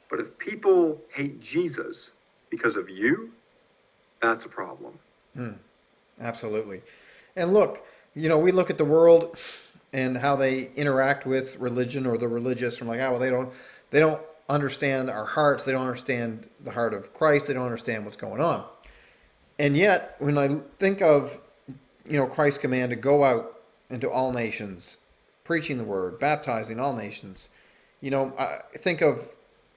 But 0.09 0.19
if 0.19 0.39
people 0.39 0.99
hate 1.13 1.39
Jesus 1.39 2.09
because 2.49 2.75
of 2.75 2.89
you, 2.89 3.31
that's 4.23 4.45
a 4.45 4.49
problem. 4.49 4.97
Hmm. 5.35 5.51
Absolutely. 6.19 6.81
And 7.35 7.53
look, 7.53 7.85
you 8.15 8.29
know, 8.29 8.37
we 8.37 8.51
look 8.51 8.69
at 8.69 8.77
the 8.77 8.85
world 8.85 9.37
and 9.93 10.17
how 10.17 10.35
they 10.35 10.69
interact 10.75 11.25
with 11.25 11.57
religion 11.57 12.05
or 12.05 12.17
the 12.17 12.27
religious 12.27 12.77
from 12.77 12.87
like, 12.87 12.99
oh, 12.99 13.11
well, 13.11 13.19
they 13.19 13.29
don't, 13.29 13.51
they 13.91 13.99
don't 13.99 14.21
understand 14.47 15.09
our 15.09 15.25
hearts. 15.25 15.65
They 15.65 15.71
don't 15.71 15.81
understand 15.81 16.47
the 16.63 16.71
heart 16.71 16.93
of 16.93 17.13
Christ. 17.13 17.47
They 17.47 17.53
don't 17.53 17.63
understand 17.63 18.05
what's 18.05 18.17
going 18.17 18.41
on. 18.41 18.65
And 19.57 19.75
yet, 19.75 20.15
when 20.19 20.37
I 20.37 20.59
think 20.77 21.01
of, 21.01 21.39
you 22.07 22.17
know, 22.17 22.25
Christ's 22.25 22.59
command 22.59 22.91
to 22.91 22.95
go 22.95 23.23
out 23.23 23.61
into 23.89 24.09
all 24.09 24.31
nations, 24.31 24.97
preaching 25.43 25.77
the 25.77 25.83
word, 25.83 26.19
baptizing 26.19 26.79
all 26.79 26.93
nations, 26.93 27.49
you 28.01 28.11
know, 28.11 28.33
I 28.37 28.77
think 28.77 29.01
of 29.01 29.27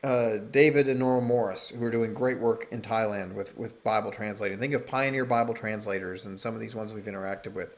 uh, 0.05 0.39
David 0.51 0.89
and 0.89 1.01
Nora 1.01 1.21
Morris, 1.21 1.71
who 1.71 1.85
are 1.85 1.91
doing 1.91 2.15
great 2.15 2.39
work 2.39 2.67
in 2.71 2.83
Thailand 2.83 3.35
with, 3.35 3.57
with 3.57 3.83
Bible 3.83 4.11
translating. 4.11 4.59
Think 4.59 4.75
of 4.75 4.87
Pioneer 4.87 5.25
Bible 5.25 5.55
Translators 5.55 6.27
and 6.27 6.39
some 6.39 6.55
of 6.55 6.61
these 6.61 6.75
ones 6.75 6.93
we've 6.93 7.05
interacted 7.05 7.53
with. 7.53 7.77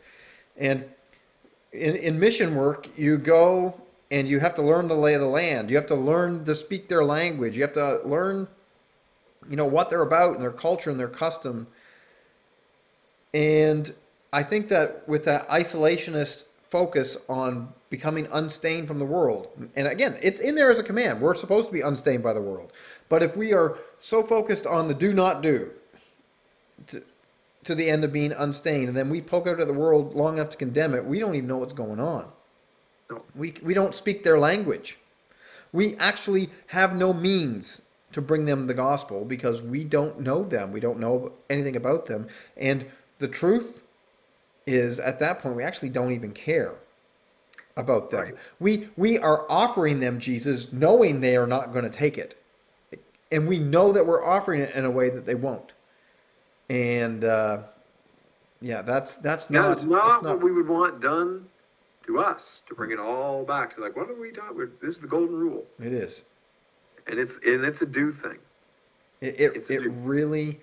And 0.56 0.84
in, 1.72 1.96
in 1.96 2.20
mission 2.20 2.54
work, 2.54 2.88
you 2.96 3.18
go 3.18 3.80
and 4.10 4.28
you 4.28 4.40
have 4.40 4.54
to 4.54 4.62
learn 4.62 4.88
the 4.88 4.94
lay 4.94 5.14
of 5.14 5.20
the 5.20 5.26
land. 5.26 5.70
You 5.70 5.76
have 5.76 5.86
to 5.86 5.94
learn 5.94 6.44
to 6.44 6.54
speak 6.54 6.88
their 6.88 7.04
language. 7.04 7.56
You 7.56 7.62
have 7.62 7.72
to 7.72 8.00
learn, 8.04 8.46
you 9.50 9.56
know, 9.56 9.66
what 9.66 9.90
they're 9.90 10.02
about 10.02 10.32
and 10.32 10.40
their 10.40 10.52
culture 10.52 10.90
and 10.90 11.00
their 11.00 11.08
custom. 11.08 11.66
And 13.32 13.92
I 14.32 14.42
think 14.42 14.68
that 14.68 15.08
with 15.08 15.24
that 15.24 15.48
isolationist 15.48 16.44
focus 16.74 17.16
on 17.28 17.68
becoming 17.88 18.26
unstained 18.32 18.88
from 18.88 18.98
the 18.98 19.04
world. 19.04 19.48
And 19.76 19.86
again, 19.86 20.18
it's 20.20 20.40
in 20.40 20.56
there 20.56 20.72
as 20.72 20.80
a 20.80 20.82
command. 20.82 21.20
We're 21.20 21.34
supposed 21.34 21.68
to 21.68 21.72
be 21.72 21.82
unstained 21.82 22.24
by 22.24 22.32
the 22.32 22.40
world. 22.40 22.72
But 23.08 23.22
if 23.22 23.36
we 23.36 23.52
are 23.52 23.78
so 24.00 24.22
focused 24.22 24.66
on 24.66 24.88
the 24.88 24.94
do 24.94 25.12
not 25.12 25.40
do 25.40 25.70
to, 26.88 27.02
to 27.64 27.74
the 27.74 27.88
end 27.88 28.04
of 28.04 28.12
being 28.12 28.32
unstained, 28.32 28.88
and 28.88 28.96
then 28.96 29.10
we 29.10 29.20
poke 29.20 29.46
out 29.46 29.60
at 29.60 29.66
the 29.66 29.72
world 29.72 30.14
long 30.14 30.36
enough 30.36 30.50
to 30.50 30.56
condemn 30.56 30.94
it, 30.94 31.04
we 31.04 31.18
don't 31.18 31.34
even 31.34 31.48
know 31.48 31.58
what's 31.58 31.72
going 31.72 32.00
on. 32.00 32.26
We, 33.34 33.54
we 33.62 33.74
don't 33.74 33.94
speak 33.94 34.24
their 34.24 34.38
language. 34.38 34.98
We 35.72 35.96
actually 35.96 36.50
have 36.68 36.94
no 36.94 37.12
means 37.12 37.82
to 38.12 38.22
bring 38.22 38.44
them 38.44 38.66
the 38.66 38.74
gospel 38.74 39.24
because 39.24 39.60
we 39.60 39.84
don't 39.84 40.20
know 40.20 40.44
them. 40.44 40.72
We 40.72 40.80
don't 40.80 41.00
know 41.00 41.32
anything 41.50 41.76
about 41.76 42.06
them. 42.06 42.28
And 42.56 42.86
the 43.18 43.28
truth 43.28 43.82
is, 44.66 45.00
at 45.00 45.18
that 45.18 45.40
point, 45.40 45.56
we 45.56 45.62
actually 45.62 45.90
don't 45.90 46.12
even 46.12 46.32
care 46.32 46.74
about 47.76 48.10
them. 48.10 48.20
Right. 48.20 48.34
We 48.60 48.88
we 48.96 49.18
are 49.18 49.50
offering 49.50 50.00
them 50.00 50.18
Jesus, 50.20 50.72
knowing 50.72 51.20
they 51.20 51.36
are 51.36 51.46
not 51.46 51.72
going 51.72 51.84
to 51.84 51.90
take 51.90 52.18
it, 52.18 52.40
and 53.32 53.48
we 53.48 53.58
know 53.58 53.92
that 53.92 54.06
we're 54.06 54.24
offering 54.24 54.60
it 54.60 54.74
in 54.74 54.84
a 54.84 54.90
way 54.90 55.10
that 55.10 55.26
they 55.26 55.34
won't. 55.34 55.73
And 56.70 57.24
uh, 57.24 57.62
yeah, 58.60 58.82
that's 58.82 59.16
that's 59.16 59.50
not 59.50 59.68
That 59.68 59.78
is 59.78 59.84
not, 59.84 60.22
that's 60.22 60.22
what 60.24 60.42
we 60.42 60.52
would 60.52 60.68
want 60.68 61.00
done 61.00 61.46
to 62.06 62.20
us 62.20 62.60
to 62.68 62.74
bring 62.74 62.90
it 62.90 62.98
all 62.98 63.44
back 63.44 63.74
to 63.74 63.82
like 63.82 63.96
what 63.96 64.08
are 64.08 64.20
we 64.20 64.32
with? 64.54 64.80
This 64.80 64.96
is 64.96 65.00
the 65.00 65.06
golden 65.06 65.36
rule, 65.36 65.64
It 65.78 65.92
is. 65.92 66.24
and 67.06 67.18
it's 67.18 67.38
and 67.44 67.64
it's 67.64 67.82
a 67.82 67.86
do 67.86 68.12
thing. 68.12 68.38
It 69.20 69.38
it, 69.38 69.70
it 69.70 69.90
really, 69.90 70.60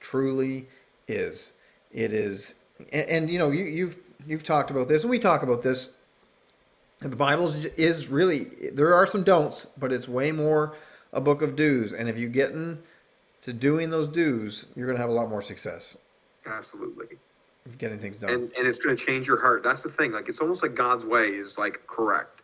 truly 0.00 0.66
is. 1.06 1.52
It 1.92 2.12
is, 2.12 2.56
and, 2.92 3.08
and 3.08 3.30
you 3.30 3.38
know 3.38 3.50
you 3.50 3.64
you've 3.64 3.96
you've 4.26 4.42
talked 4.42 4.70
about 4.70 4.88
this, 4.88 5.02
and 5.02 5.10
we 5.10 5.18
talk 5.18 5.42
about 5.42 5.62
this. 5.62 5.90
The 7.00 7.08
Bible 7.16 7.44
is 7.44 7.66
is 7.76 8.08
really 8.08 8.44
there 8.72 8.94
are 8.94 9.06
some 9.06 9.22
don'ts, 9.22 9.66
but 9.78 9.92
it's 9.92 10.08
way 10.08 10.32
more 10.32 10.74
a 11.12 11.20
book 11.20 11.42
of 11.42 11.56
do's. 11.56 11.92
And 11.92 12.08
if 12.08 12.18
you 12.18 12.28
get 12.28 12.52
into 13.40 13.58
doing 13.58 13.90
those 13.90 14.08
do's, 14.08 14.66
you're 14.74 14.86
going 14.86 14.96
to 14.96 15.00
have 15.00 15.10
a 15.10 15.14
lot 15.14 15.28
more 15.28 15.42
success 15.42 15.96
Absolutely. 16.46 17.16
of 17.66 17.78
getting 17.78 17.98
things 17.98 18.20
done. 18.20 18.30
and 18.30 18.52
and 18.58 18.66
it's 18.66 18.78
going 18.78 18.96
to 18.96 19.04
change 19.04 19.26
your 19.26 19.40
heart. 19.40 19.62
That's 19.62 19.82
the 19.82 19.90
thing. 19.90 20.12
Like 20.12 20.28
it's 20.28 20.40
almost 20.40 20.62
like 20.62 20.74
God's 20.74 21.04
way 21.04 21.28
is 21.28 21.58
like 21.58 21.86
correct 21.86 22.40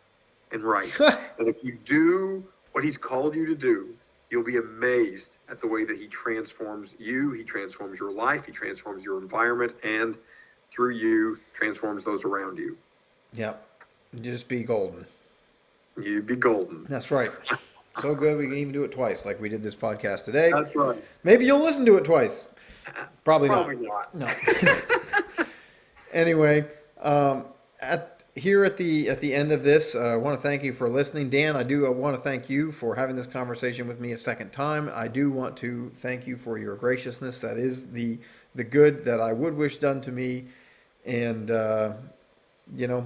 and 0.51 0.63
right. 0.63 0.91
and 1.39 1.47
if 1.47 1.63
you 1.63 1.77
do 1.85 2.43
what 2.71 2.83
He's 2.83 2.97
called 2.97 3.35
you 3.35 3.45
to 3.47 3.55
do, 3.55 3.89
you'll 4.29 4.43
be 4.43 4.57
amazed 4.57 5.31
at 5.49 5.59
the 5.61 5.67
way 5.67 5.85
that 5.85 5.97
He 5.97 6.07
transforms 6.07 6.93
you. 6.99 7.31
He 7.31 7.43
transforms 7.43 7.99
your 7.99 8.11
life. 8.11 8.45
He 8.45 8.51
transforms 8.51 9.03
your 9.03 9.17
environment, 9.19 9.73
and 9.83 10.15
through 10.71 10.95
you, 10.95 11.39
transforms 11.53 12.03
those 12.03 12.23
around 12.25 12.57
you. 12.57 12.77
yep, 13.33 13.65
just 14.21 14.47
be 14.47 14.63
golden. 14.63 15.05
You'd 16.01 16.27
be 16.27 16.35
golden. 16.35 16.85
That's 16.89 17.11
right. 17.11 17.31
So 18.01 18.13
good 18.13 18.37
we 18.37 18.47
can 18.47 18.57
even 18.57 18.73
do 18.73 18.83
it 18.83 18.91
twice, 18.91 19.25
like 19.25 19.39
we 19.39 19.49
did 19.49 19.63
this 19.63 19.75
podcast 19.75 20.25
today. 20.25 20.51
That's 20.51 20.75
right. 20.75 21.03
Maybe 21.23 21.45
you'll 21.45 21.63
listen 21.63 21.85
to 21.85 21.97
it 21.97 22.03
twice. 22.03 22.49
Probably 23.23 23.49
not. 23.49 23.67
Probably 23.67 23.87
not. 23.87 24.15
No. 24.15 24.31
anyway, 26.13 26.65
um, 27.01 27.45
at 27.79 28.23
here 28.35 28.65
at 28.65 28.75
the 28.75 29.09
at 29.09 29.21
the 29.21 29.33
end 29.33 29.51
of 29.51 29.63
this, 29.63 29.95
uh, 29.95 29.99
I 29.99 30.15
want 30.17 30.39
to 30.39 30.47
thank 30.47 30.63
you 30.63 30.73
for 30.73 30.89
listening, 30.89 31.29
Dan. 31.29 31.55
I 31.55 31.63
do 31.63 31.89
want 31.91 32.15
to 32.15 32.21
thank 32.21 32.49
you 32.49 32.71
for 32.71 32.93
having 32.93 33.15
this 33.15 33.27
conversation 33.27 33.87
with 33.87 33.99
me 33.99 34.11
a 34.11 34.17
second 34.17 34.51
time. 34.51 34.89
I 34.93 35.07
do 35.07 35.31
want 35.31 35.55
to 35.57 35.91
thank 35.95 36.27
you 36.27 36.35
for 36.35 36.57
your 36.57 36.75
graciousness. 36.75 37.39
That 37.39 37.57
is 37.57 37.91
the 37.91 38.19
the 38.55 38.63
good 38.63 39.05
that 39.05 39.21
I 39.21 39.31
would 39.31 39.55
wish 39.55 39.77
done 39.77 40.01
to 40.01 40.11
me, 40.11 40.45
and 41.05 41.49
uh, 41.49 41.93
you 42.75 42.87
know, 42.87 43.05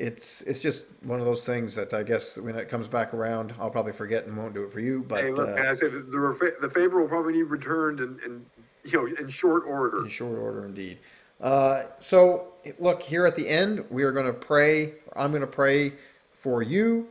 it's 0.00 0.40
it's 0.42 0.60
just 0.60 0.86
one 1.02 1.20
of 1.20 1.26
those 1.26 1.44
things 1.44 1.74
that 1.74 1.92
I 1.92 2.02
guess 2.02 2.38
when 2.38 2.56
it 2.56 2.68
comes 2.68 2.88
back 2.88 3.12
around, 3.12 3.52
I'll 3.60 3.70
probably 3.70 3.92
forget 3.92 4.24
and 4.26 4.36
won't 4.36 4.54
do 4.54 4.64
it 4.64 4.72
for 4.72 4.80
you. 4.80 5.04
But 5.06 5.24
hey, 5.24 5.32
look, 5.32 5.48
uh, 5.50 5.54
and 5.54 5.68
I 5.68 5.74
said 5.74 5.92
the, 5.92 6.00
the, 6.00 6.54
the 6.62 6.70
favor 6.70 7.02
will 7.02 7.08
probably 7.08 7.34
need 7.34 7.42
returned 7.42 8.00
in, 8.00 8.18
in 8.24 8.46
you 8.82 8.92
know 8.92 9.22
in 9.22 9.28
short 9.28 9.64
order. 9.66 10.02
In 10.02 10.08
short 10.08 10.38
order, 10.38 10.64
indeed. 10.64 10.98
Uh, 11.40 11.82
so, 11.98 12.54
look, 12.78 13.02
here 13.02 13.26
at 13.26 13.36
the 13.36 13.46
end, 13.46 13.84
we 13.90 14.02
are 14.02 14.12
going 14.12 14.26
to 14.26 14.32
pray. 14.32 14.94
I'm 15.16 15.30
going 15.30 15.42
to 15.42 15.46
pray 15.46 15.92
for 16.32 16.62
you 16.62 17.08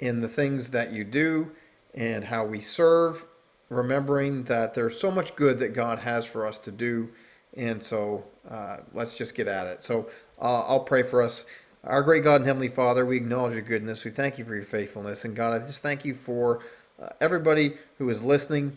in 0.00 0.20
the 0.20 0.28
things 0.28 0.68
that 0.70 0.92
you 0.92 1.04
do 1.04 1.50
and 1.94 2.22
how 2.24 2.44
we 2.44 2.60
serve, 2.60 3.26
remembering 3.68 4.44
that 4.44 4.74
there's 4.74 4.98
so 4.98 5.10
much 5.10 5.34
good 5.34 5.58
that 5.58 5.74
God 5.74 5.98
has 5.98 6.26
for 6.26 6.46
us 6.46 6.58
to 6.60 6.70
do. 6.70 7.10
And 7.56 7.82
so, 7.82 8.24
uh, 8.50 8.78
let's 8.92 9.16
just 9.16 9.34
get 9.34 9.48
at 9.48 9.66
it. 9.66 9.82
So, 9.82 10.08
uh, 10.40 10.62
I'll 10.66 10.84
pray 10.84 11.02
for 11.02 11.22
us. 11.22 11.44
Our 11.84 12.02
great 12.02 12.24
God 12.24 12.36
and 12.36 12.46
Heavenly 12.46 12.68
Father, 12.68 13.06
we 13.06 13.16
acknowledge 13.16 13.54
your 13.54 13.62
goodness. 13.62 14.04
We 14.04 14.10
thank 14.10 14.36
you 14.36 14.44
for 14.44 14.54
your 14.54 14.64
faithfulness. 14.64 15.24
And 15.24 15.36
God, 15.36 15.52
I 15.52 15.64
just 15.64 15.80
thank 15.80 16.04
you 16.04 16.12
for 16.12 16.60
uh, 17.00 17.10
everybody 17.20 17.74
who 17.98 18.10
is 18.10 18.24
listening. 18.24 18.76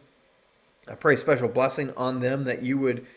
I 0.88 0.94
pray 0.94 1.16
special 1.16 1.48
blessing 1.48 1.94
on 1.98 2.20
them 2.20 2.44
that 2.44 2.62
you 2.62 2.78
would, 2.78 3.08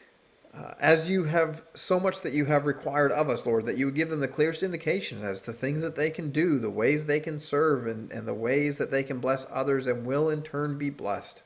uh, 0.55 0.73
as 0.81 1.11
you 1.11 1.25
have 1.25 1.63
so 1.75 2.01
much 2.01 2.23
that 2.23 2.33
you 2.33 2.47
have 2.47 2.65
required 2.65 3.13
of 3.13 3.29
us, 3.29 3.45
Lord, 3.45 3.67
that 3.67 3.77
you 3.77 3.85
would 3.85 3.95
give 3.95 4.09
them 4.09 4.21
the 4.21 4.29
clearest 4.29 4.63
indication 4.63 5.23
as 5.23 5.43
to 5.43 5.53
things 5.53 5.83
that 5.83 5.97
they 5.97 6.09
can 6.09 6.31
do, 6.31 6.59
the 6.59 6.71
ways 6.71 7.05
they 7.05 7.21
can 7.21 7.39
serve, 7.39 7.87
and, 7.87 8.11
and 8.11 8.27
the 8.27 8.35
ways 8.35 8.79
that 8.79 8.91
they 8.91 9.03
can 9.03 9.19
bless 9.19 9.47
others 9.53 9.87
and 9.87 10.07
will 10.07 10.31
in 10.31 10.41
turn 10.41 10.79
be 10.79 10.89
blessed. 10.89 11.43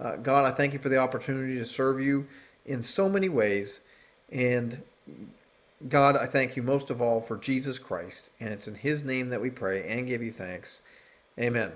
Uh, 0.00 0.16
God, 0.16 0.46
I 0.46 0.52
thank 0.52 0.72
you 0.72 0.78
for 0.78 0.88
the 0.88 0.98
opportunity 0.98 1.56
to 1.56 1.64
serve 1.66 2.00
you 2.00 2.26
in 2.64 2.82
so 2.82 3.10
many 3.10 3.28
ways. 3.28 3.80
And 4.32 4.82
God, 5.88 6.16
I 6.16 6.26
thank 6.26 6.56
you 6.56 6.62
most 6.62 6.90
of 6.90 7.02
all 7.02 7.20
for 7.20 7.36
Jesus 7.36 7.78
Christ. 7.78 8.30
And 8.40 8.50
it's 8.50 8.68
in 8.68 8.74
his 8.74 9.04
name 9.04 9.28
that 9.28 9.40
we 9.40 9.50
pray 9.50 9.88
and 9.88 10.06
give 10.06 10.22
you 10.22 10.30
thanks. 10.30 10.80
Amen. 11.38 11.72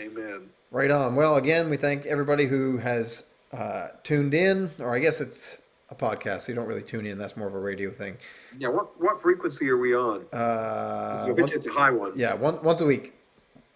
Amen. 0.00 0.48
Right 0.70 0.90
on. 0.90 1.14
Well, 1.14 1.36
again, 1.36 1.68
we 1.70 1.76
thank 1.76 2.06
everybody 2.06 2.46
who 2.46 2.78
has 2.78 3.24
uh, 3.52 3.88
tuned 4.02 4.34
in, 4.34 4.70
or 4.80 4.94
I 4.94 4.98
guess 4.98 5.20
it's 5.20 5.62
a 5.90 5.94
podcast, 5.94 6.42
so 6.42 6.52
you 6.52 6.54
don't 6.54 6.66
really 6.66 6.82
tune 6.82 7.06
in. 7.06 7.18
That's 7.18 7.36
more 7.36 7.48
of 7.48 7.54
a 7.54 7.58
radio 7.58 7.90
thing. 7.90 8.16
Yeah. 8.58 8.68
What 8.68 9.00
what 9.00 9.22
frequency 9.22 9.68
are 9.70 9.78
we 9.78 9.94
on? 9.94 10.22
Uh, 10.32 11.32
it's 11.36 11.66
a 11.66 11.70
high 11.70 11.90
one. 11.90 12.12
yeah, 12.16 12.34
one, 12.34 12.62
once 12.62 12.80
a 12.80 12.86
week. 12.86 13.14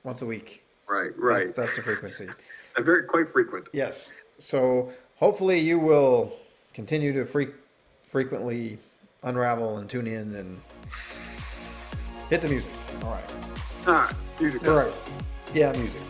Once 0.05 0.23
a 0.23 0.27
week. 0.27 0.65
Right. 0.89 1.17
Right. 1.17 1.47
That's, 1.47 1.57
that's 1.57 1.77
the 1.77 1.83
frequency. 1.83 2.29
A 2.77 2.83
very 2.83 3.03
quite 3.03 3.29
frequent. 3.29 3.67
Yes. 3.73 4.13
So 4.39 4.93
hopefully 5.17 5.59
you 5.59 5.79
will 5.79 6.33
continue 6.73 7.13
to 7.13 7.25
fre- 7.25 7.53
frequently 8.07 8.79
unravel 9.23 9.79
and 9.79 9.89
tune 9.89 10.07
in 10.07 10.35
and 10.35 10.61
hit 12.29 12.41
the 12.41 12.49
music. 12.49 12.73
All 13.03 13.11
right. 13.11 13.25
Ah, 13.87 14.15
music. 14.41 14.67
All 14.67 14.75
right. 14.77 14.93
Yeah, 15.55 15.73
music. 15.73 16.01